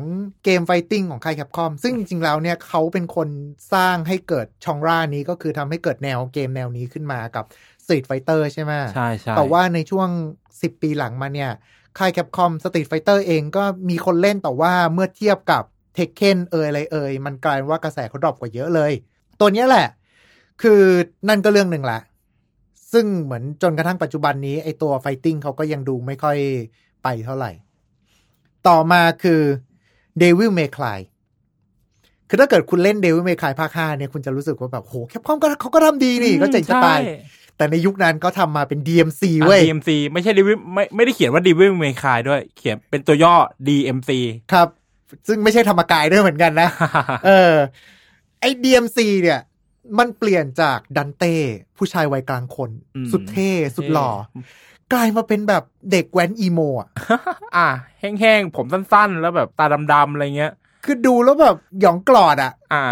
[0.44, 3.30] เกมไฟติ้งของค่ายแคปคอมซึ่งจริงๆแล้วเนี่ยเขาเป็นคน
[3.74, 7.46] สร้างให้เกิดช่องร่านี้ก็คือทำให้เกิดแนวเกมแนวนี้ขึ้นมากับ
[7.84, 10.10] Street Fighter ใช่ไหมใช่ใช่แต่ว่าในช่วง
[10.46, 11.52] 10 ปีหลังมาเนี่ย
[11.98, 18.92] ค่าย Capcom Street Fighter เองก็มีคนเล่นแต่ว่าเมื่อเทียบกับ Tekken เอยอะไรเอยมันกลายเป็นว่ากระแสเขา drop กว่าเยอะเลย
[19.40, 19.88] ตัวเนี้ยแหละ
[20.62, 20.82] คือ
[21.30, 22.00] นั่นก็เรื่องหนึ่งละ
[22.94, 26.38] ซึ่งเหมือนจนกระทั่งปัจจุบันนี้ ไอ้ตัว fighting เขาก็ยังดูไม่ค่อย
[27.04, 27.52] ไปเท่าไหร่
[28.68, 29.42] ต่อมาคือ
[30.22, 31.00] Devil May Cry
[32.30, 37.16] คือถ้าเกิดคุณเล่น Devil May Cry ภาค5เนี่ยคุณจะรู้สึกว่าแบบโห Capcom ก็เขาก็ทำดีนี่ก็เจ๋งจะตายใช่
[37.58, 43.36] แต่ในยุคนั้นก็ทำมาเป็น DMC อะเว้ย DMC ไม่ใช่ดิวิไม่ไม่ได้เขียนว่าดิวิเมคายด้วย เขียนเป็นตัวย่อ
[43.68, 44.12] DMC
[44.54, 44.68] ครับ
[45.28, 46.70] ซึ่งไม่ใช่ธรรมกายด้วยเหมือนกันนะ
[47.26, 47.54] เออ
[48.42, 49.40] ไอ้ DMC เนี่ย
[50.00, 51.34] มันเปลี่ยนจากดันเต้
[51.78, 54.10] ผู้ชายวัยกลางคนอืมสุดเท่สุดหล่อ
[54.94, 56.90] กลายมาเป็นแบบเด็กแว้นอีโมอะ
[57.56, 57.70] อะ
[58.00, 60.54] แห้งๆ ผมสั้นๆ แล้วแบบตาดำๆ อะไรเงี้ย
[60.86, 62.84] คือดูแล้วแบบหยองกลอดอะ อ่า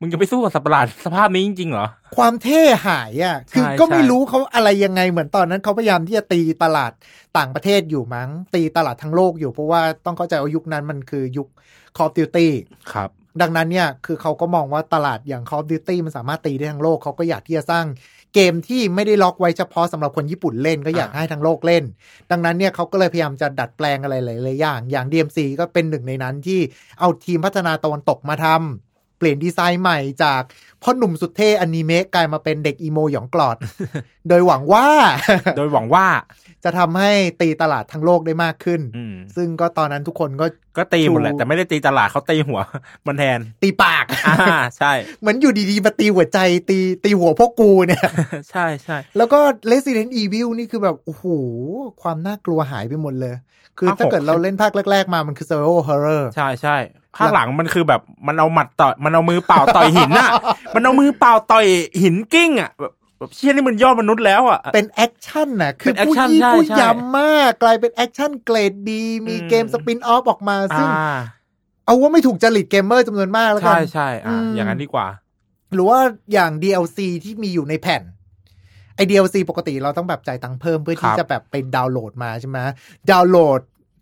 [0.00, 6.92] มึงจะไปสู้กับสัตว์ประหลาดสภาพนี้จริงๆเหรอ ความเท่หายอะ คือใช่ก็ไม่ใช่รู้เขาอะไรยังไงเหมือนตอนนั้นเขาพยายามที่จะตีตลาด
[7.38, 11.48] ต่างประเทศอยู่มั้ง ตีตลาดทั้งโลกอยู่เพราะว่าต้องเข้าใจว่ายุคนั้นมันคือยุค
[11.96, 12.48] Call of Duty
[12.92, 17.86] ครับ ดังนั้นเนี่ยคือเขาก็มองว่าตลาดอย่าง Call of Duty มันสามารถตีได้ทั้งโลกเขาก็อยากที่จะสร้าง
[18.34, 21.84] เกมที่ไม่ได้ล็อกไว้เฉพาะสำหรับคนญี่ปุ่นเล่นก็อยากอ่าให้ทั้งโลกเล่น
[22.30, 26.60] ดังนั้นเนี่ยเขาก็เลยพยายามจะดัดแปลงอะไรหลายๆอย่าง อย่าง DMC ก็เป็นหนึ่งในนั้นที่
[27.00, 28.87] เอาทีมพัฒนาตะวันตกมาทำ
[29.18, 30.42] เปลี่ยนดีไซน์ใหม่จาก
[30.82, 33.56] พ่อหนุ่มสุดเท่อนิเมะกลายมาเป็นเด็กอีโมหยองกลอด
[34.28, 34.86] โดยหวังว่า
[35.56, 36.06] โดยหวังว่า
[36.64, 40.46] จะทำให้ตีตลาดทั้งโลกได้มากขึ้นอืมซึ่งก็ตอนนั้นทุกคนก็
[40.78, 42.60] ก็ตีหมดแหละชูแต่ไม่ได้ตีตลาดเขาตีหัว
[43.06, 46.38] มันแทน ตีปากอ่าใช่ เหมือนอยู่ดีๆมาตีหัวใจ
[46.70, 48.02] ตีตีหัวพวกกูเนี่ย
[48.50, 49.38] ใช่ใช่แล้วก็
[49.72, 51.24] Resident Evil นี่คือแบบโอ้โห
[52.02, 53.34] ความน่ากลัวหายไปหมดเลย
[53.78, 56.76] คือภาคถ้าเกิดหกเราเล่นภาคแรก ๆ มามันคือ survival horror ใช่ใช่
[57.18, 60.30] ภาคหลังมันคือแบบมันเอาหมัดต่อยมันเอามือเปล่าต่อยหินอะ
[60.74, 61.66] มันเอามือเปล่าต่อย
[62.02, 71.16] หินกิ้งอะแบบแบบเชี่ยนี่มันยอดมนุษย์แล้วอะ เป็น action น่ะ คือเป็นผู้ action ยี่ใช่ผู้ใช่ยำมาก กลายเป็น action เกรด D มีอืมเกม spin-off ออกมา ซึ่งอ่า
[71.84, 75.06] เอาว่าไม่ถูกจริตเกมเมอร์จำนวนมากแล้วกัใช่นใช่อ่าอืมอย่างนั้นดีกว่า
[75.74, 75.98] หรือว่า
[76.32, 78.02] อย่าง DLC ที่มีอยู่ในแผ่น
[78.94, 82.58] ไอ DLC ปกติเราต้องแบบจ่ายตังค์เพิ่มเพื่อที่ครับจะแบบไปดาวน์โหลดมาใช่ไหม
[83.10, 83.60] ดาวน์โหลด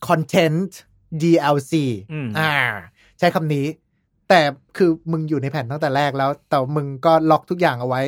[0.08, 0.78] คอนเทนต์
[1.22, 1.72] DLC
[2.12, 2.54] อืมอ่า
[3.18, 3.66] ใช้คำนี้
[4.28, 4.40] แต่
[4.76, 8.02] คือมึงอยู่ในแผ่นตั้งแต่แรกแล้ว แต่มึงก็ล็อกทุกอย่างเอาไว้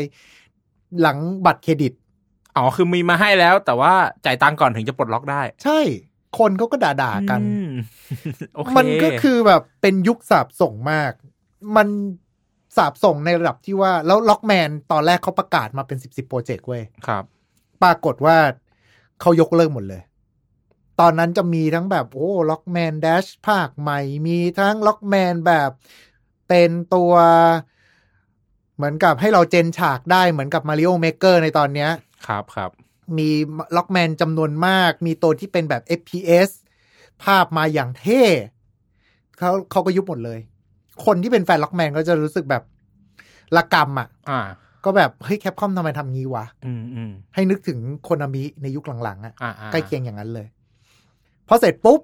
[1.00, 1.92] หลังบัตรเครดิต
[2.56, 3.92] อ๋อคือมีมาให้แล้ว แต่ว่า
[4.24, 5.80] จ่ายตังค์ก่อนถึงจะปลดล็อกได้ ใช่
[6.38, 7.70] คนเขาก็ด่าๆกันอืม
[8.54, 11.12] โอเคมันก็คือแบบเป็นยุคสาบส่งมาก
[11.76, 11.88] มัน
[12.76, 17.24] สาปส่งในระดับที่ว่า แล้วล็อกแมนตอนแรกเขาประกาศมาเป็นสิบสิบโปรเจกต์เว้ยครับ
[17.82, 18.36] ปรากฏว่า
[19.20, 20.02] เขายกเลิกหมดเลย
[21.00, 25.70] ตอนนั้นจะมีทั้งแบบโอ้ล็อกแมน Dash ภาคใหม่ มีทั้งล็อกแมนแบบ
[26.48, 27.12] เป็นตัว
[28.76, 31.90] เหมือนกับให้เรา gen ฉากได้เหมือนกับมาริโอเมเกอร์ในตอนเนี้ย
[32.26, 32.70] ครับครับ
[33.18, 33.30] มี
[33.76, 36.50] ล็อกแมนจำนวนมาก มีตัวที่เป็นแบบ FPS
[37.22, 38.22] ภาพมาอย่างเท่
[39.38, 40.38] เขาเขาก็ยุบหมดเลย
[41.06, 42.62] คนที่เป็นแฟนล็อกแมนก็จะรู้สึกแบบ
[43.56, 44.40] ละกรรมอะ อ่า
[44.84, 50.46] ก็แบบ เฮ้ยแคปคอมทำไมทำงี้วะ อืมอืมให้นึกถึงโคนามิในยุคหลังๆอะ อ่าอ่าใกล้เคียงอย่างนั้นเลย
[51.48, 52.00] พอเสร็จปุ๊บ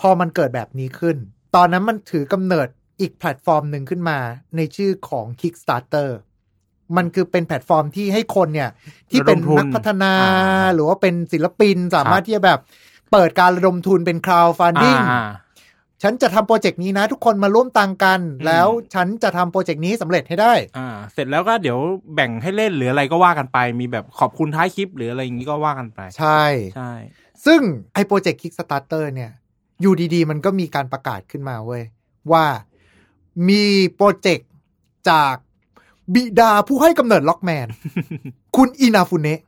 [0.00, 1.16] พอมันเกิดแบบนี้ขึ้น
[1.54, 2.68] ตอนนั้นมันถือกำเนิด
[3.00, 4.18] อีกแพลตฟอร์มหนึ่งขึ้นมา
[4.56, 6.10] ในชื่อของ Kickstarter
[6.96, 8.70] มันคือเป็นแพลตฟอร์มที่ให้คนเนี่ย
[9.10, 10.12] ที่เป็นนักพัฒนา
[10.74, 12.58] หรือว่าเป็นศิลปินสามารถที่จะแบบ
[13.12, 15.22] เปิดการระดมทุนเป็น crowdfunding อ่า
[16.02, 21.78] ฉันจะทำโปรเจกต์นี้นะ ทุกคนมาร่วมตังกัน แล้วฉันจะทำโปรเจกต์นี้ให้สำเร็จให้ได้ อ่า เสร็จแล้วก็เดี๋ยว
[22.14, 26.42] แบ่งให้เล่นหรืออะไรก็ว่ากันไป มีแบบขอบคุณท้ายคลิปหรืออะไรอย่างนี้ก็ว่ากันไป ใช่
[26.76, 26.92] ใช่
[27.46, 27.60] ซึ่ง
[27.94, 29.30] ไอ้โปรเจกต์ Kickstarter เนี่ย
[29.80, 31.82] อยู่ดีๆ มันก็มีการประกาศขึ้นมาเว้ย
[32.32, 32.46] ว่า
[33.48, 34.50] มีโปรเจกต์
[35.10, 35.34] จาก
[36.14, 37.68] บิดาผู้ให้กำเนิดล็อกแมน
[38.56, 39.40] คุณอินาฟุเนะ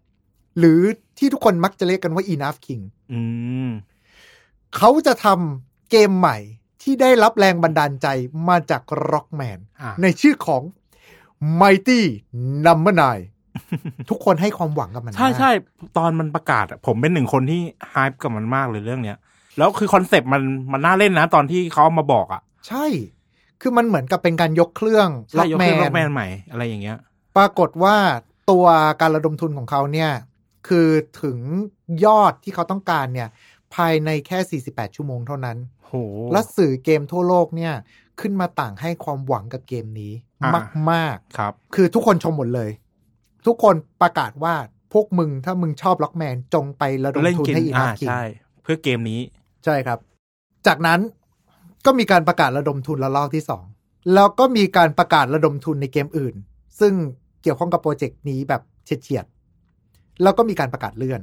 [0.58, 0.80] หรือ
[1.18, 2.80] ที่ทุกคนมักจะเรียกกันว่าอีนาฟคิง
[3.12, 3.20] อื
[3.68, 3.70] ม
[4.76, 6.38] เขาจะทำเกมใหม่
[6.82, 8.06] ที่ได้รับแรงบันดาลใจ
[8.48, 10.62] มาจากร็อกแมนอ่าในชื่อของ
[11.60, 12.00] Mighty
[12.66, 13.37] Number 9
[14.10, 15.50] ทุกคนให้ความหวังกับมันใช่มากใช่
[15.98, 17.60] ตอนมันประกาศอะผมเป็นหนึ่งคนที่
[17.92, 19.18] ฮายกับมันมากเลยเรื่องเนี้ย
[19.58, 20.42] แล้วคือคอนเซปต์มัน
[20.72, 22.86] มันน่าเล่นนะ ตอนที่เขาเอามาบอกอะ ใช่
[23.60, 26.98] คือมันเหมือนกับเป็นการยกเครื่องใช่ยกแมขึ้นล็อกแมนนใหม่อะไรอย่างเงี้ย
[27.36, 27.96] ปรากฏว่า
[28.50, 28.66] ตัว
[29.00, 30.10] การระดมทุนของเขาเนี่ย
[30.68, 30.88] คือ
[31.22, 31.38] ถึง
[32.04, 33.28] ยอดที่เขาต้องการเนี่ย
[33.74, 35.92] ภายในแค่ 48 ชั่วโมงเท่านั้นโห
[36.32, 37.74] และสื่อเกมทั่วโลกเนี่ย
[38.20, 40.56] ขึ้นมาต่างให้ความหวังกับเกมนี้อ่าม
[40.92, 42.70] มากครับๆคือทุกคนชมหมดเลย
[43.48, 44.54] ทุกคนประกาศว่า
[44.92, 48.22] พวกมึงถ้ามึงชอบล็อกแมนจงไประดมเล่นทุนกินให้อีอ่านาคิงใช่
[48.62, 49.20] เพื่อเกมนี้
[49.64, 49.98] ใช่ครับ
[50.66, 51.00] จากนั้น
[51.86, 53.64] ก็มีการประกาศระดมทุนระลอกที่สอง
[54.14, 56.34] แล้วก็มีการประกาศระดมทุนในเกมอื่น
[56.80, 56.92] ซึ่ง
[57.42, 61.20] เกี่ยวข้องกับโปรเจกต์นี้แบบเฉียดๆแล้วก็มีการประกาศเลื่อน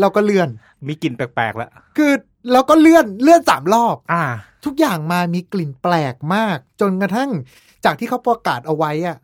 [0.00, 0.48] แล้วก็เลื่อน
[0.86, 2.12] มีกลิ่นแปลกๆแล้ว คือ
[2.52, 4.24] แล้วก็เลื่อนเลื่อนสามรอบ อ่า
[4.64, 7.30] ทุกอย่างมามีกลิ่นแปลกมาก จนกระทั่ง
[7.84, 9.16] จากที่เขาประกาศเอาไว้อะ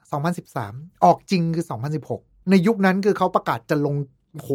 [0.49, 1.65] 2013 ออกจริงคือ
[2.09, 3.97] 2016 ในยุคนั้นคือเขาประกาศจะลง
[4.43, 4.51] โห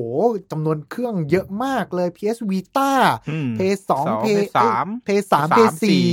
[0.51, 2.91] จำนวนเครื่องเยอะมากเลย PS Vita
[3.29, 6.07] อืมเพย์สองสองเพย์ PS สามเพย์สามสามเพย์สี่สี่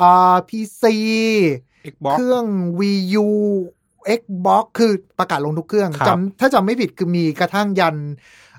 [0.00, 0.96] อ่าพีซี
[1.92, 2.44] Xbox เครื่อง
[2.78, 3.28] Wii U
[4.18, 7.96] Xbox คือประกาศลงทุกเครื่องครับจำถ้าจำไม่ผิดคือมีกระทั่งยัน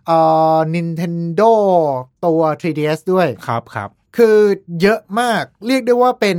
[0.06, 0.18] เอ่
[0.56, 1.52] อ Nintendo
[2.26, 4.38] ตัว 3DS ด้วย ครับครับ คือ
[4.82, 6.38] เยอะมาก เรียกได้ว่าเป็น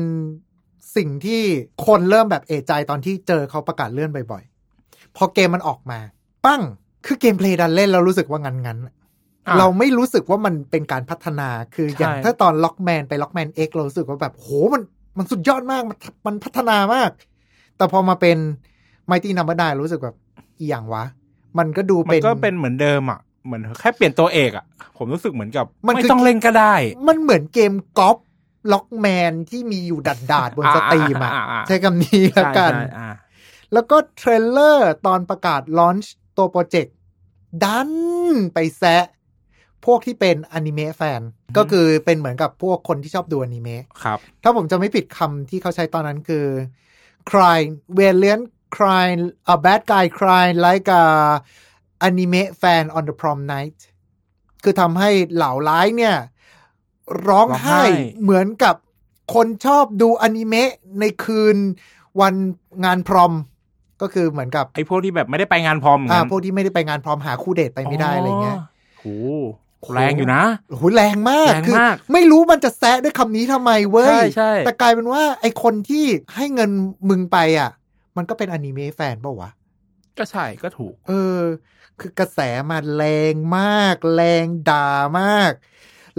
[0.97, 1.43] สิ่งที่
[1.87, 5.99] คนเริ่มแบบเอะใจตอนที่เจอเขาประกาศเลื่อนบ่อยๆ พอเกมมันออกมา
[6.45, 6.63] ปั้ง
[7.07, 8.95] คือ gameplay ดันเล่นเรารู้สึกว่างั้นงั้นๆอะ
[9.59, 14.83] เราไม่รู้สึกว่ามันเป็นการพัฒนาคืออย่างใช่ถ้าตอนล็อกแมนไปล็อกแมนเอ็กเรารู้สึกว่าแบบโหมัน
[15.19, 17.11] มันสุดยอดมากมันมันพัฒนามาก
[17.77, 18.37] แต่พอมาเป็น
[19.07, 20.17] Mighty Number 9 รู้สึกแบบ
[20.59, 21.05] อีหยังวะ
[21.59, 24.65] มันก็ดูมันเป็นก็เป็นเหมือนเดิมอะเหมือนแค่เปลี่ยนตัวเอกอะ
[24.97, 26.75] ผมรู้สึกเหมือนกับ มันไม่คือต้องเล่นก็ได้
[27.09, 28.17] มันเหมือนเกมก๊อป
[28.73, 33.09] ล็อกแมนที่มีอยู่ดาษดาษๆบน Steam อะอ่าอ่าอ่าใช้คำนี้แล้วกันใช่ใช่อ่า
[33.73, 36.97] แล้วก็ trailer ตอนประกาศ launch ตัวโปรเจกต์
[37.65, 37.91] ดัน
[38.55, 39.05] ไปแซะ
[39.85, 41.21] พวกที่เป็นอนิเมะแฟน
[41.57, 46.47] ก็คือเป็นเหมือนกับพวกคนที่ชอบดูอนิเมะครับ ถ้าผมจะไม่ผิดคำที่เขาใช้ตอนนั้นคือ
[47.31, 47.61] cry
[47.99, 48.45] valiant
[48.77, 49.09] make
[49.55, 51.05] a bad guy cry like an
[52.07, 53.79] anime fan on the prom night
[54.63, 56.17] คือทำให้เหล่าร้ายเนี่ย
[57.29, 58.75] ร้องไห้ร้องไห้เหมือนกับ
[59.35, 61.57] คนชอบดูอนิเมะในคืน
[62.21, 62.35] วัน
[62.85, 63.33] งานพรอม
[64.03, 68.59] ก็คือเหมือนกับไอ้พวกที่แบบไม่ได้ไปงานพร้อมเหมือนอ่ากันพวกที่ไม่ได้ไปงานพรอมหาคู่เดทไปไม่ได้อะไรเงี้ย
[68.99, 69.05] โห
[69.95, 76.05] แรงอยู่นะโอ้โหแรงมากแรงคือมากไม่รู้มันจะแซะด้วยคำนี้ทำไมเว้ยใช่ใช่แต่กลายเป็นว่า ไอคนที่
[76.37, 76.71] ให้เงิน
[77.09, 77.71] มึงไปอะ
[78.17, 79.51] มันก็เป็นอนิเมะแฟนเปล่าวะ
[80.19, 81.41] ก็ใช่ก็ถูก เออ
[82.01, 82.41] คือกระแส
[82.71, 84.89] มาแรงมาก แรงด่า
[85.21, 85.53] มาก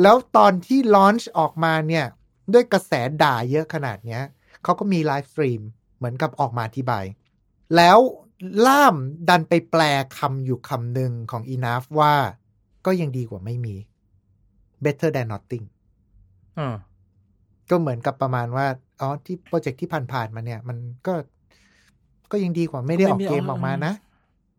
[0.01, 2.05] แล้วตอนที่ launch ออกมาเนี่ย
[2.53, 2.91] ด้วยกระแส
[3.23, 4.21] ด่าเยอะขนาดเนี้ย
[4.63, 5.61] เขาก็มี livestream
[5.97, 7.05] เหมือนกับออกมาอธิบาย
[7.75, 7.97] แล้ว
[8.65, 8.95] ล่าม
[9.29, 9.81] ดันไปแปล
[10.17, 12.13] คำอยู่คำหนึ่งของ อีนาฟ ว่า
[12.85, 13.75] ก็ยังดีกว่าไม่มี
[14.83, 15.65] better than nothing
[16.59, 16.75] อ่า
[17.69, 18.65] ก็เหมือนกับประมาณว่า
[18.99, 20.77] อ๋อ ที่โปรเจกต์ที่ผ่านๆมาเนี่ย มัน
[21.07, 21.13] ก็
[22.31, 23.93] ก็ยังดีกว่าไม่ได้ออกเกมออกมานะ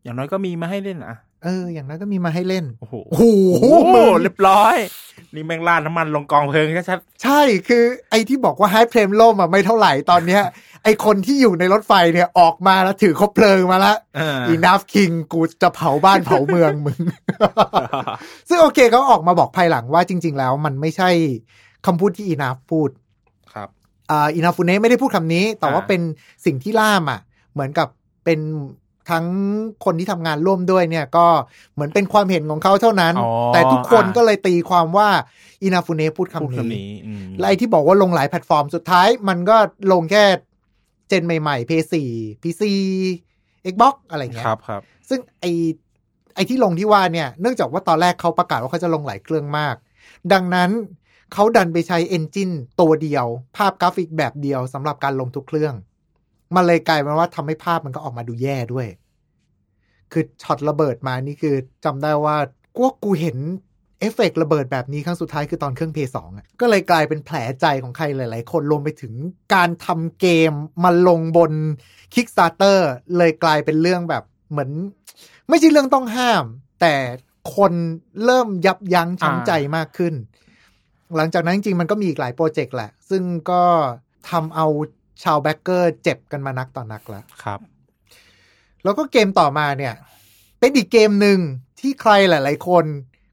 [0.02, 1.16] อย่างน้อยก็มีมาให้เล่นอะ
[1.46, 4.76] เออ อย่างนั้นก็มีมาให้เล่น โอ้โหโอ้โหโอ้โหมึงเรียบร้อย
[5.34, 10.42] นี่แม่งราดน้ำมันลงกองเพลิงชัดใช่คือไอ้ที่บอกว่าไฮเพลมล่มอะไม่เท่าไหร่ตอนเนี้ย
[10.84, 16.98] ไอ้คนที่อยู่ในรถไฟเนี่ยออกมาแล้วถือคบเพลิงมาแล้วๆเอออีนาฟคิงกูจะเผาบ้านเผาเมืองมึง
[18.48, 21.10] ซึ่งโอเคเขาออกมาบอกภายหลังว่าจริง ๆ แล้วมันไม่ใช่
[21.86, 22.90] คำพูดที่อีนาฟพูด
[23.54, 23.68] ครับ
[24.10, 26.00] อ่าอินาฟูเนะไม่ได้พูดคำนี้ แต่ว่าอ่าเป็น
[26.44, 27.20] สิ่งที่ล่ามอะ
[27.52, 27.88] เหมือนกับ
[28.24, 28.40] เป็น
[29.10, 29.26] ทั้ง
[29.84, 31.26] คนที่ทำงานร่วมด้วยเนี่ยก็
[31.74, 35.08] เหมือนเป็นความเห็นของเขาเท่านั้นอ๋อแต่ทุกคนอ่าก็เลยตีความว่า
[35.62, 39.56] อินาฟูเนะพูดพูดคำคำนี้นี้อืมและไอ้ที่บอกว่าลงหลายแพลตฟอร์มสุดท้าย มันก็
[39.92, 40.24] ลงแค่
[41.08, 41.94] gen ใหม่ๆ PS4
[42.42, 42.62] PC
[43.72, 45.46] Xbox อะไรเงี้ยครับครับ ซึ่งไอ้
[46.34, 49.76] ไอ้ที่ลงที่ว่าเนี่ยเนื่องจากว่าตอนแรกเขาประกาศว่าเขาจะลงหลายเครื่องมาก
[50.32, 50.70] ดังนั้น
[51.32, 55.74] เขาดันไปใช้ engine ตัวเดียว ภาพกราฟิกแบบเดียวสำหรับการลงทุกเครื่อง
[56.54, 58.86] มันเลยกลายเป็นว่าทำให้ภาพมันก็ออกมาดูแย่ด้วย
[60.12, 61.54] คือช็อตระเบิดมานี่คือ
[61.84, 62.36] จำได้ว่า
[62.76, 63.38] กูกูเห็น
[64.00, 69.12] เอฟเฟกต์ระเบิดแบบนี้ครั้งสุดท้ายคือตอนเครื่องเพลย์สองอะก็เลยกลายเป็นแผลใจของใครหลาย ๆ คนรวมไปถึง
[69.54, 70.52] การทำเกม
[70.84, 71.52] มาลงบน
[72.14, 72.78] Kickstarter
[73.16, 74.70] เลยกลายเป็นเรื่องแบบเหมือน
[75.48, 76.44] ไม่ใช่เรื่องต้องห้าม
[76.80, 76.94] แต่
[77.56, 77.72] คน
[78.24, 80.14] เริ่มยับยั้งชั่งใจมากขึ้น
[81.16, 83.62] หลังจากนั้นจริงๆมันก็มีอีกหลายโปรเจกต์แหละ ซึ่งก็
[84.30, 84.66] ทำเอา
[85.22, 87.60] ชาว backer เจ็บกันมานักต่อนักแล้วครับ
[88.84, 89.94] แล้วก็เกมต่อมาเนี่ย
[90.60, 91.38] เป็นอีกเกมหนึ่ง
[91.80, 92.84] ที่ใครหลาย ๆ คน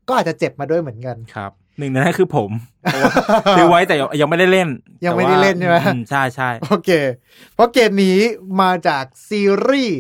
[0.08, 2.50] ก็อาจจะเจ็บมาด้วยเหมือนกันครับหนึ่งในนั้นคือผม
[2.82, 3.12] เพราะว่า
[3.58, 4.70] ซื้อไว้แต่ยังยังไม่ได้เล่น
[5.06, 6.90] ยังไม่ได้เล่นใช่ไหมอืใช่ใช่โอเค
[7.54, 8.18] เพราะเกมนี้
[8.62, 10.00] มาจากซีรีส์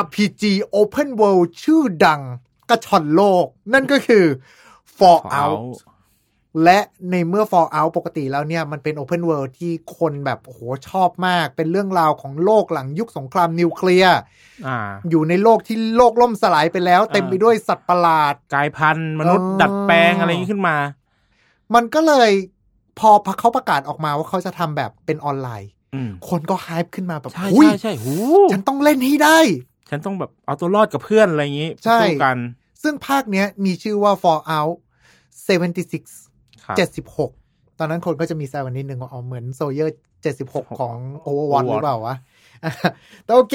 [0.00, 0.42] RPG
[0.80, 2.22] Open World ชื่อดัง
[2.70, 4.24] กระชอนโลก นั่นก็คือ
[4.98, 5.58] Fallout
[6.64, 6.78] และ
[7.10, 14.18] ในเมื่อ Fallout ปกติแล้วเนี่ย มันเป็น Open World ที่คนแบบโอ้โหชอบมาก เป็นเรื่องราวของโลกหลังยุคสงครามนิวเคลียร์
[14.66, 14.78] อ่า
[15.10, 20.76] อยู่ในโลกที่โลกล่มสลายไปแล้ว เต็มไปด้วยสัตว์ประหลาดกลายพันธุ์มนุษย์อ๋อดัดแปลงอะไรอย่างนี้ขึ้นมา
[21.74, 22.30] มันก็เลย
[22.98, 28.14] พอเขาประกาศออกมาว่าเขาจะทำแบบเป็นออนไลน์อืมคนก็ hype ขึ้นมาแบบใช่หุ้ยใช่ใช่หู
[28.52, 29.38] ฉันต้องเล่นให้ได้
[29.90, 32.36] ฉันต้องแบบเอาตัวรอดกับเพื่อนอะไรอย่างนี้ใช่สู้กัน
[32.82, 34.72] ซึ่งภาคเนี้ยมีชื่อว่า Fallout
[35.46, 36.25] 76
[36.66, 36.76] ครับ
[37.28, 39.94] 76ตอนนั้นคนก็จะมีแซวกันนิดนึงว่าอ๋อเหมือน Soldier
[40.36, 42.16] 76ของ Overwatch Overwatch หรือเปล่าวะ
[43.24, 43.54] แต่โอเค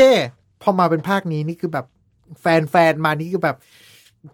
[0.62, 1.86] พอมาเป็นภาคนี้นี่คือแบบ
[2.42, 3.58] แฟนๆมานี่คือแบบ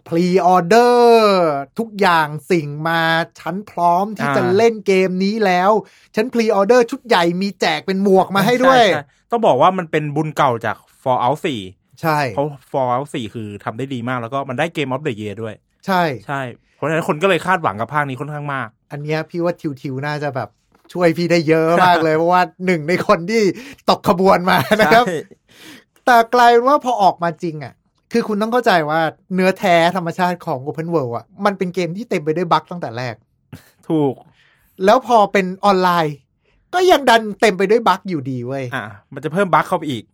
[0.08, 1.38] pre-order
[1.78, 3.02] ทุกอย่างสิ่งมา
[3.40, 5.70] ฉันพร้อมที่อ่าจะเล่นเกมนี้แล้ว
[6.14, 11.38] ฉันพรีออเดอร์ชุดใหญ่มีแจกเป็นหมวกมาให้ด้วยช่ช่ต้องบอกว่ามันเป็นบุญเก่าจาก Fallout
[11.68, 15.54] 4 ใช่ เพราะ Fallout 4 คือทำได้ดีมากแล้วก็มันได้เกม of the year ด้วย
[15.86, 16.40] ใช่ใช่
[16.78, 20.48] เพราะฉะนั้นคนก็เลยคาดหวังกับภาคนี้ค่อนข้างมาก อันเนี้ยพี่ว่าทิวทิวน่าจะแบบ
[20.92, 23.42] ช่วยพี่ได้เยอะมากเลย เพราะว่าหนึ่งในคนที่
[23.90, 25.18] ตกขบวนมานะครับใช่
[26.06, 27.74] แต่กลายเป็นว่าพอออกมาจริงอะ
[28.12, 29.00] คือคุณต้องเข้าใจว่า
[29.34, 33.14] เนื้อแท้ธรรมชาติของ Open World อะ มันเป็นเกมที่เต็มไปด้วยบั๊กตั้งแต่แรก
[33.88, 34.14] ถูก
[34.84, 36.16] แล้วพอเป็นออนไลน์
[36.74, 40.04] ก็ยังดันเต็มไปด้วยบั๊กอยู่ดีเว้ยอะมันจะเพิ่มบั๊กเข้าไปอีก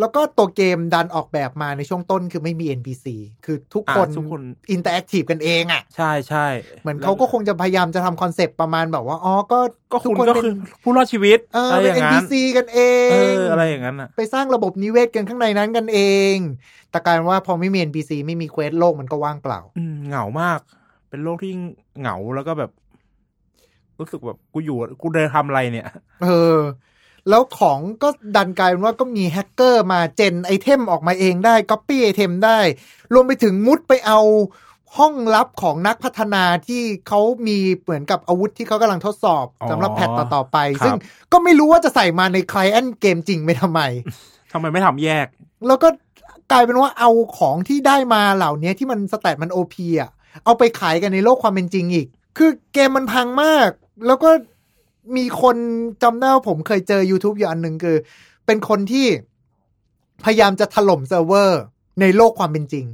[0.00, 3.06] แล้วก็ตัวเกมดันออกแบบมาในช่วงต้นคือไม่มี NPC
[3.44, 6.46] คือทุกคนอะทุกคน interactive กันเองอะ ใช่ใช่
[6.82, 9.58] เหมือนเขาก็คงจะพยายามจะทำคอนเซปต์ประมาณแบบว่า อ๋อ ก็
[9.92, 16.00] ก็ทุกคุณก็เป็นคือผู้รอดชีวิตเอออะไรอเป็นย่างนั้นเป็น NPC กันเองเอออะไรอย่างนั้นอะไปสร้างระบบนิเวศกันข้างในนั้นกันเอ
[16.34, 16.36] ง
[16.90, 20.60] แต่กลายเป็นว่าพอไม่มี NPC ไม่มี quest โลกมันก็ว่างเปล่าอืมเหงามาก
[21.08, 21.52] เป็นโลกที่
[22.00, 22.70] เหงาแล้วก็แบบ
[23.98, 25.88] รู้สึกแบบกูอยู่กูเดินทำอะไรเนี่ย
[26.24, 26.58] เออ
[27.28, 32.58] แล้วของก็ดันกลายเป็นว่าก็มีแฮกเกอร์มา gen item ออกมาเองได้ก๊อปปี้ item ได้
[33.12, 34.20] รวมไปถึงมุดไปเอา
[34.96, 40.94] ห้องลับของนักพัฒนาที่เขามีเหมือนกับอาวุธที่เขากำลังทดสอบอ๋อสำหรับ patch ต่อๆไปครับซึ่ง
[41.32, 43.80] ก็ไม่รู้ว่าจะใส่มาใน client เกมจริงไปทำไม
[44.52, 45.26] ทำไมไม่ทำแยก
[45.66, 45.88] แล้วก็
[46.52, 50.10] กลายเป็นว่าเอาของที่ได้มาเหล่านี้ที่มัน stat มัน OP อะ
[50.44, 52.06] เอาไปขายกันในโลกความเป็นจริงอีก
[52.38, 53.70] คือเกมมันพังมาก
[54.06, 54.30] แล้วก็
[55.16, 55.56] มีคน
[56.02, 57.96] จำได้ว่าผมเคยเจอ YouTube อยู่อันหนึ่งคือ
[58.46, 59.06] เป็นคนที่
[60.24, 61.60] พยายามจะถล่มเซิร์ฟเวอร์
[62.00, 62.86] ในโลกความเป็นจริง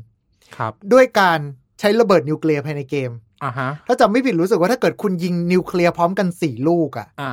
[0.56, 1.38] ครับ ด้วยการ
[1.80, 3.10] ใช้ระเบิดนิวเคลียร์ภายในเกม
[3.44, 7.32] อ่าฮะถ้าจำไม่ผิดรู้สึกว่าถ้าเกิดคุณยิงนิวเคลียร์พร้อมกันสี่ลูกอะอ่า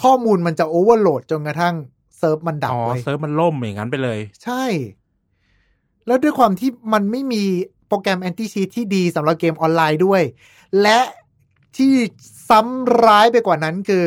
[0.00, 1.74] ข้อมูลมันจะ overload จนกระทั่ง
[2.18, 4.64] เซิร์ฟมันดับอ๋อเลยเซิร์ฟมันล่มอย่างนั้นไปเลย ใช่
[6.06, 7.42] แล้วด้วยความที่มันไม่มี
[7.88, 10.22] โปรแกรม anti-cheat ที่ดีสำหรับเกมออนไลน์ด้วย
[10.82, 10.98] และ
[11.76, 11.92] ที่
[12.48, 14.06] ซ้ำร้ายไปกว่านั้นคือ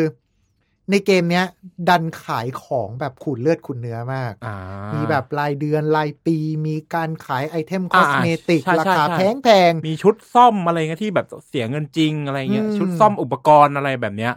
[0.92, 1.46] ในเกมเนี้ย
[1.90, 4.56] ดันขายของแบบขูดเลือดขูดเนื้อมากอ่า
[4.94, 14.34] มีมีแบบรายเดือนรายปี มีการขายไอเทมคออ่าสเมติกใช่ใช่ราคาใช่แพงแพงมีชุดซ่อมอะไรเงี้ยที่แบบเสียเงินจริงอะไรเงี้ยอืมชุดซ่อมอุปกรณ์อะไรแบบเนี้ย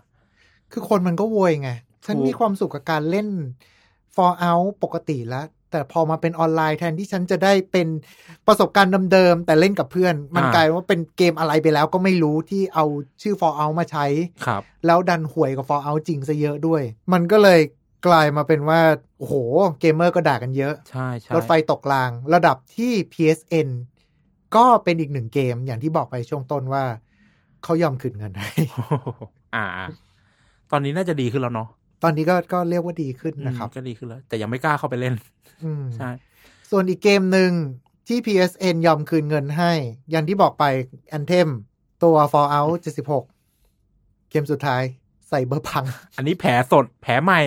[0.72, 1.70] คือคนมันก็โวยไง
[2.06, 3.28] ฉันถูกมีความสุขกับการเล่น
[4.16, 7.88] Fallout ปกติแล้ว แต่พอมาเป็นออนไลน์แทนที่ฉันจะได้เป็น
[8.46, 12.84] ประสบการณ์เดิมๆแต่เล่นกับเพื่อน มันกลายว่าเป็นเกมอะไรไปแล้วก็ไม่รู้ที่เอา
[13.22, 14.06] ชื่อ Fallout มาใช้
[14.46, 17.60] ครับ แล้วดันห่วยกับ Fallout จริงซะเยอะด้วย มันก็เลย
[18.06, 18.80] กลายมาเป็นว่า
[19.18, 19.34] โอ้โห
[19.80, 23.68] เกมเมอร์ก็ด่ากันเยอะ ใช่ใช่รถไฟตกราง ระดับที่ PSN
[24.56, 26.84] ก็เป็นอีกหนึ่งเกมอย่างที่บอกไปช่วงต้นว่า
[27.64, 28.50] เขายอมคืนเงินให้
[29.54, 29.66] อ่า
[30.70, 31.68] ตอนนี้น่าจะดีขึ้นแล้วเนาะ
[32.02, 35.14] ตอนนี้ก็ก็เรียกว่าดีขึ้นนะครับอืมก็ดีขึ้นแล้ว แต่ยังไม่กล้าเข้าไปเล่น
[35.64, 36.10] อืมใช่
[36.70, 37.50] ส่วนอีกเกมหนึ่ง
[38.08, 39.72] ที่ PSN ยอมคืนเงินให้
[40.10, 40.64] อย่างที่บอกไป
[41.18, 41.48] Anthem
[42.02, 42.78] ตัว Fallout
[43.54, 44.82] 76 เกมสุดท้าย
[45.28, 45.84] Cyberpunk
[46.16, 47.40] อันนี้แผลสดแผลใหม่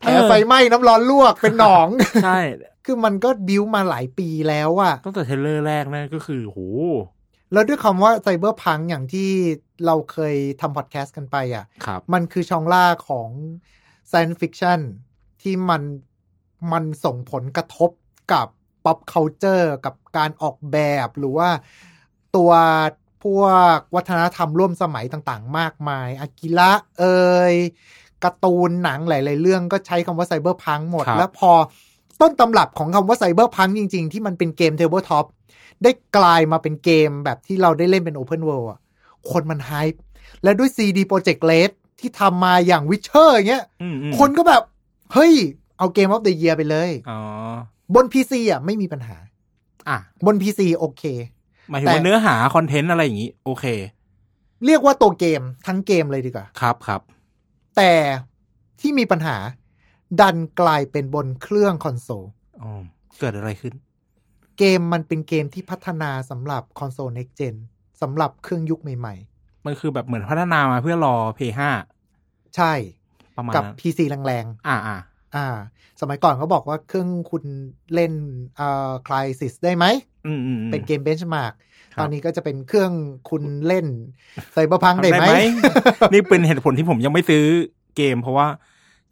[0.00, 1.88] แผลไฟไหม้น้ำร้อนลวกเป็นหนอง
[2.24, 2.38] ใช่
[2.86, 6.60] คือมันก็บิวมาหลายปีแล้วอะตั้งแต่ trailer แรกนั่นก็คือโห
[7.52, 9.28] แล้วด้วยคำว่า cyberpunk อย่างที่
[9.86, 13.28] เราเคยทำพอดแคสต์กันไปอะครับมันคือ genre ของ
[14.10, 14.80] science fiction
[15.42, 15.82] ที่มัน
[16.72, 17.90] มันส่งผลกระทบ
[18.32, 18.46] กับ
[18.84, 21.48] pop culture กับการออกแบบหรือว่า
[22.36, 22.52] ตัว
[23.24, 23.42] พว
[23.74, 27.04] กวัฒนธรรมร่วมสมัยต่างๆ มากมายอากิระเอ
[27.52, 27.54] ย
[28.24, 31.52] การ์ตูนหนังหลายๆเรื่องก็ใช้คำว่า cyberpunk หมดครับแล้วพอ
[32.20, 35.26] ต้นตำรับของคำว่า cyberpunk จริง ๆ ที่มันเป็นเกม tabletop
[35.82, 38.80] ได้กลายมาเป็นเกมแบบที่เราได้เล่นเป็น Open World อะ
[39.30, 40.02] คนมัน hype
[40.42, 41.70] และด้วย CD Projekt Red
[42.04, 44.62] ที่ทำมาอย่าง Witcher อย่างเงี้ยอืมอืมคนก็แบบ
[45.12, 45.32] เฮ้ย
[45.78, 47.20] เอา Game of the Year ไปเลยอ๋อ
[47.94, 49.16] บน PC อะไม่มีปัญหา
[49.88, 51.02] อะ บน PC โอเค
[51.70, 53.64] หมายถึงแต่ว่าเนื้อหาคอนเทนต์อะไรอย่างนี้ โอเค
[54.66, 57.00] เรียกว่าตัวเกมทั้งเกมเลยดีกว่า ครับครับ
[57.76, 57.92] แต่
[58.80, 59.36] ที่มีปัญหา
[60.20, 62.24] ดันกลายเป็นบนเครื่องคอนโซล
[62.62, 62.70] อ๋อ
[63.18, 63.74] เกิดอะไรขึ้น
[64.58, 67.54] เกมมันเป็นเกมที่พัฒนาสำหรับคอนโซล next gen
[68.02, 69.14] สำหรับเครื่องยุคใหม่
[69.66, 71.93] มันคือแบบเหมือนพัฒนามาเพื่อรอ P5 ๆ
[72.56, 72.72] ใช่
[73.36, 75.46] ประมาณกับนั้น PC แรงอ่าอ่าๆอ่า
[76.00, 77.44] สมัยก่อนเขาบอกว่าเครื่องคุณ
[77.94, 78.12] เล่น
[78.56, 79.84] เอ่อ Crysis ได้ไหม
[80.26, 81.52] อืมอืมอืมเป็นเกมเบนช์มาร์ก
[81.94, 82.92] ครับตอนนี้ก็จะเป็นเครื่อง
[83.30, 83.86] คุณเล่น
[84.52, 85.34] ไซเบอร์พังได้ทำไหม
[86.12, 87.44] นี่เป็นเหตุผลที่ผมยังไม่ซื้อ
[87.96, 88.46] เกม เพราะว่า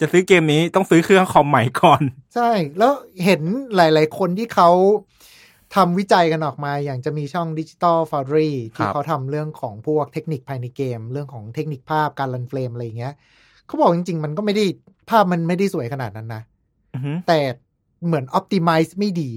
[0.00, 2.02] จะซื้อเกมนี้ต้องซื้อเครื่องคอมใหม่ก่อน
[2.34, 2.92] ใช่ แล้ว
[3.24, 3.42] เห็น
[3.76, 4.70] หลาย ๆ คนที่เขา
[5.74, 13.14] ทำวิจัยกันออกมาอย่างจะมีช่อง Digital Foundry ที่ครับเขาทำเรื่องของพวกเทคนิคภายในเกม เรื่องของเทคนิคภาพการรันเฟรมอะไรอย่างเงี้ย
[13.66, 14.64] เขาบอกจริง ๆ มันก็ไม่ได้
[15.10, 16.42] ภาพมันไม่ได้สวยขนาดนั้นนะ
[16.94, 17.40] อือฮึแต่
[18.06, 19.30] เหมือน Optimize ไม่ดี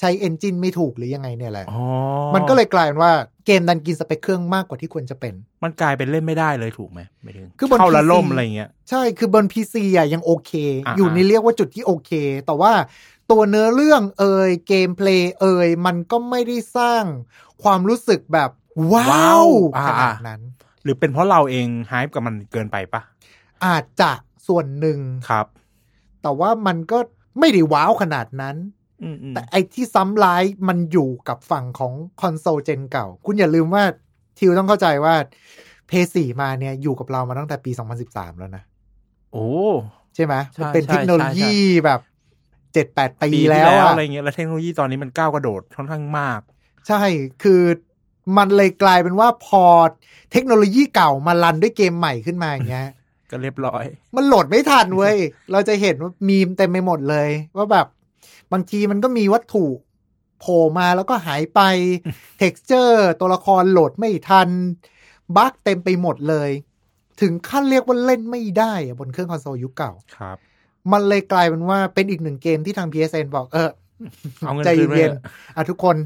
[0.00, 1.82] ใช้ Engine ไม่ถูกหรือยังไงเนี่ยแหละอ๋อ
[2.34, 3.12] มันก็เลยกลายเป็นว่า
[3.46, 10.52] เกมดันกินสเปคเครื่องมากกว่าที่ควรจะเป็น มันกลายเป็นเล่นไม่ได้เลยถูกไหมไม่ถึงคือบนเข้าละ PC ล่มอะไรเงี้ย ใช่คือบน PC อะยังโอเค
[10.86, 12.10] อ่าอยู่ในเรียกว่าจุดที่โอเค
[12.46, 12.72] แต่ว่า
[13.30, 17.04] ตัวเนื้อเรื่องเอ่ยเกมเพลย์เอ่ยมันก็ไม่ได้สร้าง
[17.62, 18.50] ความรู้สึกแบบ
[18.92, 20.40] ว้าวอ่ขนาดนั้น
[20.82, 23.02] หรือเป็นเพราะเราเองไฮป์กับมันเกินไปปะ
[23.64, 24.12] อาจจะ
[24.48, 24.98] ส่วนหนึ่ง
[25.30, 25.46] ครับ
[26.22, 26.98] แต่ว่ามันก็
[27.38, 28.56] ไม่ได้ว้าวขนาดนั้น
[29.02, 33.84] อืมอืมแต่ไอที่ซ้ำร้ายมันอยู่กับฝั่งของคอนโซลเจนเก่า คุณอย่าลืมว่า
[34.38, 35.14] ทิวต้องเข้าใจว่า
[35.86, 37.70] เพย์สี่มาเนี่ยอยู่กับเรามาตั้งแต่ปี
[38.04, 38.62] 2013 แล้วนะ
[39.32, 39.48] โอ้
[40.14, 41.54] ใช่ไหมใช่มันเป็นใช่เทคโนโลยี
[41.84, 42.00] แบบ
[42.72, 46.40] เจ็ดแปดปีปีที่แล้วแล้วอะอะไรเงี้ยแล้วเทคโนโลยีตอนนี้มันก้าวกระโดดค่อนข้างมาก
[46.88, 47.02] ใช่
[47.42, 47.62] คือ
[48.36, 49.64] มันเลยกลายเป็นว่าพอ
[50.32, 52.88] เทคโนโลยีเก่ามา run ด้วยเกมใหม่ขึ้นมาอย่างเงี้ย
[53.30, 53.84] ก็เรียบร้อย
[54.16, 55.16] มันโหลดไม่ทันเว้ย
[55.52, 57.86] เราจะเห็นว่ามีมเต็มไปหมดเลย ว่าแบบ
[58.52, 59.66] บางทีมันก็มีวัตถุ
[60.40, 61.60] โผล่มาแล้วก็หายไป
[62.38, 64.48] texture ตัวละครโหลดไม่ทัน
[65.36, 66.50] bug เต็มไปหมดเลย
[67.20, 70.38] ถึงขั้นเรียกว่าเล่นไม่ได้อะบนเครื่องคอนโซลยุคเก่าครับ
[70.92, 73.70] มันเลยกลายเป็นว่าเป็นอีกหนึ่งเกมที่ทาง PSN บอกเออ
[74.40, 75.96] เอาเงินใจคืนไปเย็นเถอะๆอะทุกคน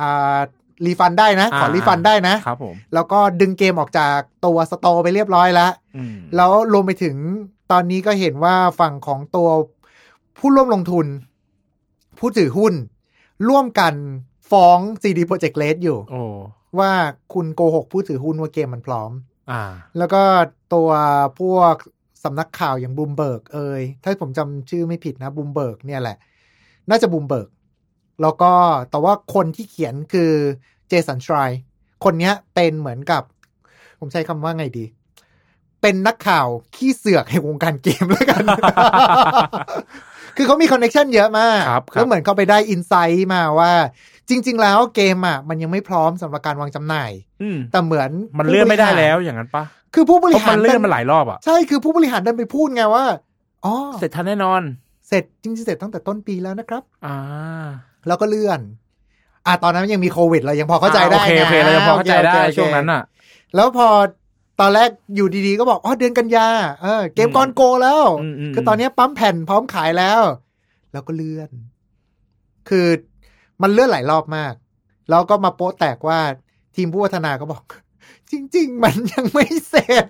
[0.00, 0.38] อ่า
[0.86, 7.16] refund ได้นะ ขออ่า refund ได้นะครับผมแล้วก็ดึงเกมออกจากตัว store ไปเรียบร้อยแล้วอืมแล้วรวมไปถึง
[7.72, 9.48] ตอนนี้ก็เห็นว่าฝั่งของตัว
[10.38, 11.06] ผู้ร่วมลงทุน
[12.18, 12.74] ผู้ถือหุ้น
[13.48, 13.94] ร่วมกัน
[14.50, 16.22] ฟ้อง CD Projekt Red อยู่โอ้
[16.78, 16.92] ว่า
[17.34, 19.10] คุณโกหกผู้ถือหุ้นว่าเกมมันพร้อม
[19.50, 19.62] อ่า
[19.98, 20.22] แล้วก็
[20.74, 20.90] ตัว
[21.40, 21.74] พวก
[22.24, 26.16] สำนักข่าวอย่างบูมเบิร์กเอยถ้าผมจำชื่อไม่ผิดนะบูมเบิร์กเนี่ยแหละ
[26.90, 27.48] น่าจะบูมเบิร์ก
[28.22, 28.52] แล้วก็
[28.90, 30.32] แต่ว่าคนที่เขียนคือ
[30.88, 31.50] Jason Schreier
[32.04, 33.22] คนเนี้ยเป็นเหมือนกับ
[34.00, 34.84] ผมใช้คำว่าไงดี
[35.82, 36.46] เป็นนักข่าว
[36.76, 38.44] ขี้เสือกในวงการเกมแล้วกัน
[40.36, 43.72] คือเขามีคอนเน t ชันเยอะมากครับครับแล้วเหมือนเขาไปได้ insight มาว่า
[44.28, 47.10] จริง ๆ แล้วเกมอะมันยังไม่พร้อมสำหรับการวางจำหน่าย
[47.42, 49.64] อืมแต่เหมือนมันเลื่อนไม่ได้ผู้บริหารแล้วอย่างนั้นปะ
[49.94, 53.04] คือผู้บเพริราะหารมันเลื่อนดัมาหลายรอบอะ ใช่คือผู้บริหารเดินไปพูดไงว่า
[53.64, 54.62] อ๋อเสร็จทันแน่นอน
[55.08, 57.16] เสร็จจริงๆเสร็จตั้งแต่ต้นปีแล้วนะครับ อ่า
[58.06, 58.60] แล้วก็เลื่อน
[59.46, 63.02] อะตอนนั้นยังมีโควิดเรายังพอเข้าใจได้โอเคนะโอเคเราจะพอเข้าใจได้โอเคโอเคช่วงนั้นอะ
[63.54, 63.88] แล้วพอ
[64.60, 66.48] ตอนแรกอยู่ดีๆก็บอกอ๋อเดือนกันยา
[66.82, 70.20] เออเกมอืมกอนโกแล้วอืมอืมคือตอนนี้ปั๊มแผ่นพร้อมขายแล้ว
[70.92, 71.50] แล้วก็เลื่อน
[72.68, 72.86] คือ
[73.62, 74.54] มันเลื่อนหลายรอบมาก
[75.10, 76.18] แล้วก็มาโป๊ะแตกว่า
[76.76, 77.62] ทีมผู้พัฒนาก็บอก
[78.32, 80.06] จริง ๆ มันยังไม่เสร็จ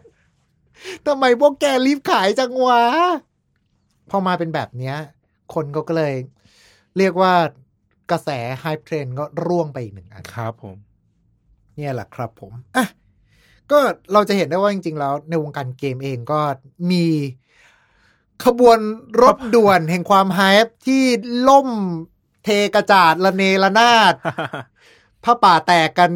[1.07, 2.83] ทำไมพวกแกรีบขายจังวะ
[4.11, 4.97] พอมาเป็นแบบเนี้ย
[5.55, 6.14] คนก็เลย
[6.99, 7.33] เรียกว่า
[8.11, 8.29] กระแส
[8.61, 10.77] hype train ก็ร่วงไปอีกหนึ่งอัน ครับผม
[11.77, 12.87] เนี่ยแหละครับผม อะ
[13.70, 13.79] ก็
[14.12, 16.41] เราจะเห็นได้ว่าจริง ๆ แล้ว ในวงการเกมเองก็
[16.91, 17.05] มี
[18.45, 18.79] ขบวน
[19.23, 21.03] รถด่วนแห่งความ hype ที่
[21.49, 21.68] ล่ม
[22.45, 24.14] เทกระจาดระเนระนาด
[25.25, 26.11] ผ้าป่าแตกกัน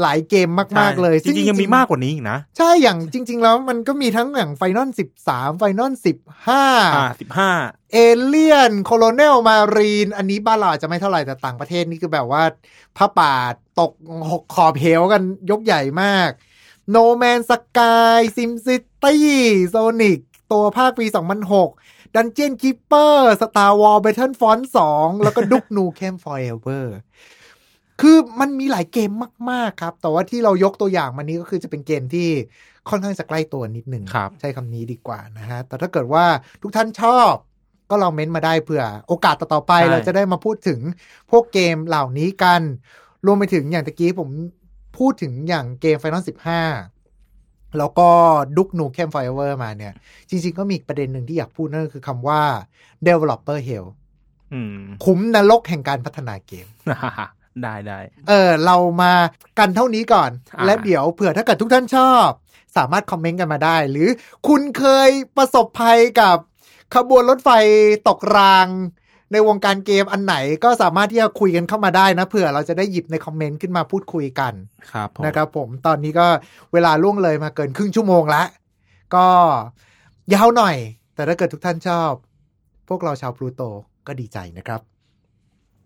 [0.00, 6.64] หลายเกมมาก ๆ เลย จริงๆ ยังมีมากกว่านี้อีกนะ ใช่อย่างจริง ๆ แล้วมันก็มีทั้งอย่าง Final สิบสาม Final สิบห้า
[6.96, 7.50] อ่าสิบห้า
[7.92, 12.42] Aliens Colonial Marines อันนี้บ้านเราอาจจะไม่เท่าไหร่แต่ต่างประเทศนี่คือแบบว่า
[12.96, 13.34] ผ้าป่า
[13.80, 13.92] ตก
[14.30, 16.30] หกขอบเหวกันยกใหญ่มาก
[16.94, 19.16] No Man Sky Sim City
[19.74, 20.20] Sonic
[20.52, 21.06] ตัวภาคปี
[21.60, 26.86] 2006 Dungeon Keeper Star Wars Battlefront 2 แล้วก็ Duke Nukem Forever
[27.36, 27.37] คือ
[28.40, 29.10] มันมีหลายเกม
[29.50, 32.28] มาก ๆ ครับ แต่ว่าที่เรายกตัวอย่างมานี้ก็คือจะเป็นเกมที่
[32.88, 36.24] ค่อนข้างจะใกล้ตัวนิดหนึ่งครับใช้คำนี้ดีกว่านะฮะ แต่ถ้าเกิดว่า
[36.62, 37.32] ทุกท่านชอบ
[37.90, 40.80] ก็ลองเม้นต์มาได้เผื่อโอกาสต่อๆไปใช่เราจะได้มาพูดถึง
[41.30, 42.62] พวกเกมเหล่านี้กัน
[43.26, 44.28] รวมไปถึงอย่างตะกี้ผม
[44.98, 46.22] พูดถึงอย่างเกม Final
[47.00, 48.08] 15 แล้วก็
[48.56, 49.94] ดุกนูแคมไฟเวอร์มาเนี่ย
[50.28, 52.42] จริง ๆ ก็มีอีกประเด็นหนึ่งที่อยากพูดนั่นก็คือคำว่า
[53.06, 53.86] developer hell
[54.52, 56.66] อืมคุ้มนรกแห่งการพัฒนาเกม
[57.64, 57.98] ได้ได้
[58.28, 59.12] เออเรามา
[59.58, 62.28] กันเท่านี้ก่อนอ่าและเดี๋ยวเผื่อถ้าเกิดทุกท่านชอบ
[62.76, 64.08] สามารถคอมเมนต์กันมาได้ หรือ
[64.48, 66.36] คุณเคยประสบภัยกับ
[66.94, 67.50] ขบวนรถไฟ
[68.08, 68.68] ตกราง
[69.32, 74.52] ในวงการเกมอันไหนก็สามารถที่จะคุยกันเข้ามาได้นะเผื่อเราจะได้หยิบในคอมเมนต์ขึ้นมาพูดคุยกัน
[74.92, 76.26] ครับผมนะครับผมตอนนี้ก็
[76.72, 78.42] เวลาล่วงเลยมาเกินครึ่งชั่วโมงละ
[79.14, 79.26] ก็
[80.34, 80.76] ยาวหน่อย
[81.14, 82.10] แต่ถ้าเกิดทุกท่านชอบ
[82.88, 83.62] พวกเราชาวพลูโต
[84.06, 84.80] ก็ดีใจนะครับ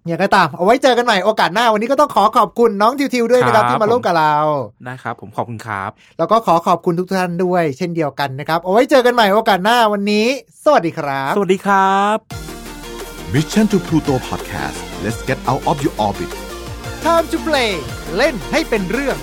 [0.06, 4.36] อย่างก็ตาม เอาไว้เจอกันใหม่โอกาสหน้าวันนี้ก็ต้องขอขอบคุณน้องทิวทิวด้วยนะครับที่มาร่วมกับเรา
[4.84, 10.26] ได้ครับผมขอบคุณครับ แล้วก็ขอขอบคุณทุกท่านด้วย เช่นเดียวกันนะครับ เอาไว้เจอกันใหม่โอกาสหน้าวันนี้
[10.64, 12.16] สวัสดีครับ สวัสดีครับ
[13.34, 16.30] Mission to Pluto Podcast let's get out of your orbit
[17.04, 17.72] Time to play
[18.16, 19.16] เล่นให้เป็นเรื่อง